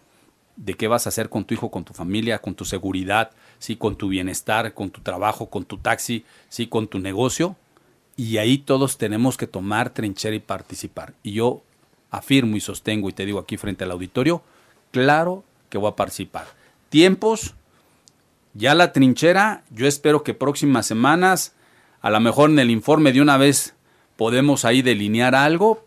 de 0.56 0.74
qué 0.74 0.86
vas 0.86 1.06
a 1.06 1.08
hacer 1.08 1.28
con 1.28 1.44
tu 1.44 1.54
hijo, 1.54 1.72
con 1.72 1.84
tu 1.84 1.92
familia, 1.92 2.38
con 2.38 2.54
tu 2.54 2.64
seguridad, 2.64 3.32
sí, 3.58 3.74
con 3.74 3.96
tu 3.96 4.08
bienestar, 4.08 4.74
con 4.74 4.90
tu 4.90 5.00
trabajo, 5.00 5.50
con 5.50 5.64
tu 5.64 5.78
taxi, 5.78 6.24
sí, 6.48 6.68
con 6.68 6.86
tu 6.86 7.00
negocio, 7.00 7.56
y 8.16 8.36
ahí 8.36 8.58
todos 8.58 8.96
tenemos 8.96 9.36
que 9.36 9.48
tomar 9.48 9.90
trinchera 9.90 10.36
y 10.36 10.40
participar. 10.40 11.14
Y 11.24 11.32
yo 11.32 11.64
afirmo 12.12 12.56
y 12.56 12.60
sostengo 12.60 13.08
y 13.08 13.12
te 13.12 13.26
digo 13.26 13.40
aquí 13.40 13.56
frente 13.56 13.82
al 13.82 13.90
auditorio, 13.90 14.42
claro 14.92 15.42
que 15.68 15.78
voy 15.78 15.90
a 15.90 15.96
participar. 15.96 16.46
Tiempos 16.88 17.54
Ya 18.54 18.74
la 18.74 18.92
trinchera, 18.92 19.64
yo 19.70 19.88
espero 19.88 20.22
que 20.22 20.34
próximas 20.34 20.86
semanas, 20.86 21.54
a 22.02 22.10
lo 22.10 22.20
mejor 22.20 22.50
en 22.50 22.58
el 22.58 22.70
informe 22.70 23.12
de 23.12 23.22
una 23.22 23.38
vez 23.38 23.74
podemos 24.16 24.66
ahí 24.66 24.82
delinear 24.82 25.34
algo. 25.34 25.86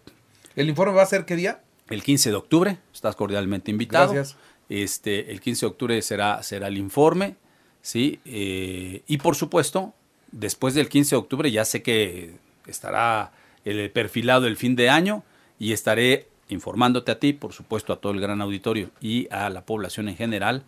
¿El 0.55 0.67
informe 0.67 0.95
va 0.95 1.03
a 1.03 1.05
ser 1.05 1.25
qué 1.25 1.35
día? 1.35 1.61
El 1.91 2.01
15 2.01 2.31
de 2.31 2.35
octubre, 2.35 2.77
estás 2.91 3.15
cordialmente 3.15 3.69
invitado. 3.69 4.13
Gracias. 4.13 4.35
Este, 4.67 5.31
el 5.31 5.41
15 5.41 5.67
de 5.67 5.69
octubre 5.69 6.01
será, 6.01 6.41
será 6.41 6.69
el 6.69 6.79
informe, 6.79 7.35
¿sí? 7.83 8.19
Eh, 8.25 9.03
y 9.05 9.19
por 9.19 9.35
supuesto, 9.35 9.93
después 10.31 10.73
del 10.73 10.89
15 10.89 11.15
de 11.15 11.19
octubre 11.19 11.51
ya 11.51 11.65
sé 11.65 11.83
que 11.83 12.33
estará 12.65 13.31
el 13.63 13.91
perfilado 13.91 14.47
el 14.47 14.57
fin 14.57 14.75
de 14.75 14.89
año 14.89 15.23
y 15.60 15.74
estaré 15.74 16.28
informándote 16.50 17.12
a 17.12 17.20
ti, 17.20 17.34
por 17.34 17.54
supuesto 17.54 17.94
a 17.94 17.98
todo 18.00 18.12
el 18.13 18.22
gran 18.22 18.41
auditorio 18.41 18.89
y 19.02 19.28
a 19.32 19.50
la 19.50 19.62
población 19.65 20.10
en 20.10 20.15
general, 20.15 20.63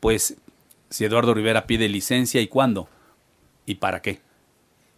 pues 0.00 0.36
si 0.90 1.04
Eduardo 1.04 1.34
Rivera 1.34 1.66
pide 1.66 1.88
licencia 1.88 2.40
y 2.40 2.46
cuándo 2.48 2.88
y 3.66 3.74
para 3.76 4.00
qué. 4.00 4.20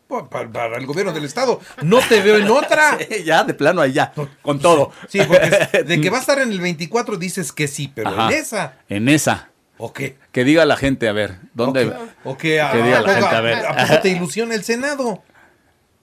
Pa- 0.08 0.28
Para, 0.28 0.76
el 0.76 0.86
gobierno 0.86 1.12
del 1.12 1.24
estado. 1.24 1.60
No 1.82 2.00
te 2.00 2.20
veo 2.20 2.36
en 2.36 2.48
otra. 2.50 2.98
ya, 3.24 3.44
de 3.44 3.54
plano 3.54 3.84
ya, 3.86 4.12
con 4.42 4.58
todo. 4.58 4.92
Sí, 5.08 5.20
porque 5.26 5.82
de 5.84 6.00
que 6.00 6.10
va 6.10 6.18
a 6.18 6.20
estar 6.20 6.38
en 6.40 6.50
el 6.50 6.60
24 6.60 7.16
dices 7.16 7.52
que 7.52 7.68
sí, 7.68 7.90
pero 7.94 8.10
Ajá. 8.10 8.28
en 8.28 8.38
esa. 8.38 8.78
En 8.88 9.08
esa. 9.08 9.50
¿O 9.78 9.92
qué? 9.92 10.16
Que 10.32 10.44
diga 10.44 10.64
la 10.66 10.76
gente, 10.76 11.08
a 11.08 11.12
ver, 11.12 11.36
¿dónde? 11.54 11.86
¿O 11.86 11.90
qué? 11.90 11.96
¿O 12.24 12.36
qué? 12.36 12.60
¿A, 12.60 12.72
Que 12.72 12.82
diga 12.82 12.98
a 12.98 13.02
la 13.02 13.14
gente, 13.14 13.34
a 13.36 13.40
ver. 13.40 13.66
¿A 13.66 13.86
poco 13.86 14.00
te 14.02 14.08
ilusiona 14.10 14.54
el 14.54 14.62
Senado? 14.62 15.22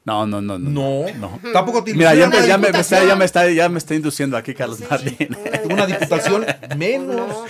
No, 0.08 0.26
no, 0.26 0.40
no, 0.42 0.58
no. 0.58 0.70
No. 0.70 1.06
no. 1.42 1.52
Tampoco 1.52 1.84
te 1.84 1.94
Mira, 1.94 2.16
ya 2.16 2.22
ya, 2.46 2.58
me, 2.58 2.72
me 2.72 2.80
está, 2.80 3.04
ya, 3.04 3.16
me 3.18 3.26
está, 3.26 3.50
ya 3.52 3.68
me 3.68 3.78
está 3.78 3.94
induciendo 3.94 4.38
aquí 4.38 4.54
Carlos 4.54 4.80
Martín. 4.90 5.36
Una 5.66 5.86
diputación 5.86 6.46
menos. 6.78 7.44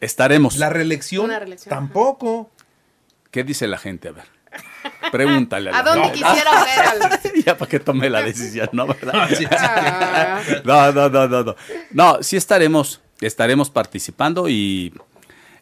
Estaremos. 0.00 0.56
La 0.56 0.70
reelección 0.70 1.26
Una 1.26 1.38
reelección, 1.38 1.68
tampoco. 1.68 2.50
¿Qué 3.30 3.44
dice 3.44 3.66
la 3.66 3.76
gente? 3.76 4.08
A 4.08 4.12
ver. 4.12 4.24
Pregúntale. 5.12 5.68
¿A 5.68 5.74
la 5.74 5.82
dónde 5.82 6.08
gente. 6.08 6.24
quisiera 6.24 6.50
ver 6.64 7.02
al- 7.12 7.20
ya 7.44 7.58
para 7.58 7.68
que 7.68 7.80
tome 7.80 8.08
la 8.08 8.22
decisión, 8.22 8.70
¿no? 8.72 8.86
¿Verdad? 8.86 9.28
Sí, 9.28 9.36
sí. 9.36 9.46
Ah, 9.50 10.40
No, 10.64 10.90
no, 10.90 11.10
no, 11.10 11.28
no, 11.28 11.44
no. 11.44 11.56
No, 11.90 12.22
sí 12.22 12.38
estaremos, 12.38 13.02
estaremos 13.20 13.68
participando 13.68 14.48
y 14.48 14.90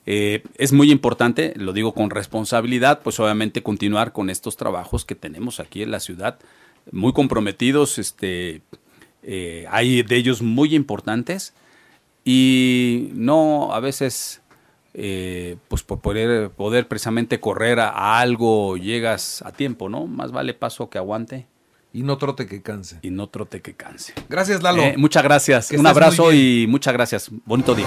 eh, 0.07 0.43
es 0.57 0.73
muy 0.73 0.91
importante, 0.91 1.53
lo 1.57 1.73
digo 1.73 1.93
con 1.95 2.11
responsabilidad, 2.11 3.01
pues 3.03 3.21
obviamente 3.21 3.63
continuar 3.63 4.13
con 4.13 4.31
estos 4.31 4.57
trabajos 4.57 5.05
que 5.05 5.15
tenemos 5.15 5.61
aquí 5.61 5.83
en 5.83 5.91
la 5.91 6.01
ciudad, 6.01 6.39
muy 6.91 7.13
comprometidos, 7.13 7.99
este, 7.99 8.63
eh, 9.23 9.67
hay 9.71 10.03
de 10.03 10.17
ellos 10.17 10.43
muy 10.43 10.75
importantes 10.75 11.53
y 12.25 13.11
no 13.13 13.73
a 13.75 13.81
veces, 13.81 14.41
eh, 14.95 15.57
pues 15.69 15.83
por 15.83 16.01
poder, 16.01 16.51
poder 16.51 16.89
precisamente 16.89 17.39
correr 17.39 17.81
a, 17.81 17.91
a 17.91 18.21
algo 18.21 18.77
llegas 18.77 19.43
a 19.43 19.53
tiempo, 19.53 19.89
¿no? 19.89 20.07
Más 20.07 20.33
vale 20.33 20.55
paso 20.55 20.89
que 20.91 20.99
aguante 20.99 21.47
Y 21.93 22.03
no 22.03 22.19
trote 22.19 22.47
que 22.47 22.63
canse. 22.63 22.99
y 23.03 23.11
no 23.11 23.29
trote 23.29 23.61
que 23.63 23.75
canse. 23.75 24.15
Gracias, 24.29 24.63
Lalo. 24.63 24.83
Eh, 24.83 24.95
muchas 24.97 25.23
gracias. 25.23 25.69
Que 25.69 25.77
Un 25.79 25.87
abrazo 25.87 26.33
y 26.33 26.67
muchas 26.69 26.93
gracias. 26.95 27.31
Bonito 27.45 27.75
día. 27.75 27.87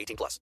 18 0.01 0.15
plus. 0.17 0.39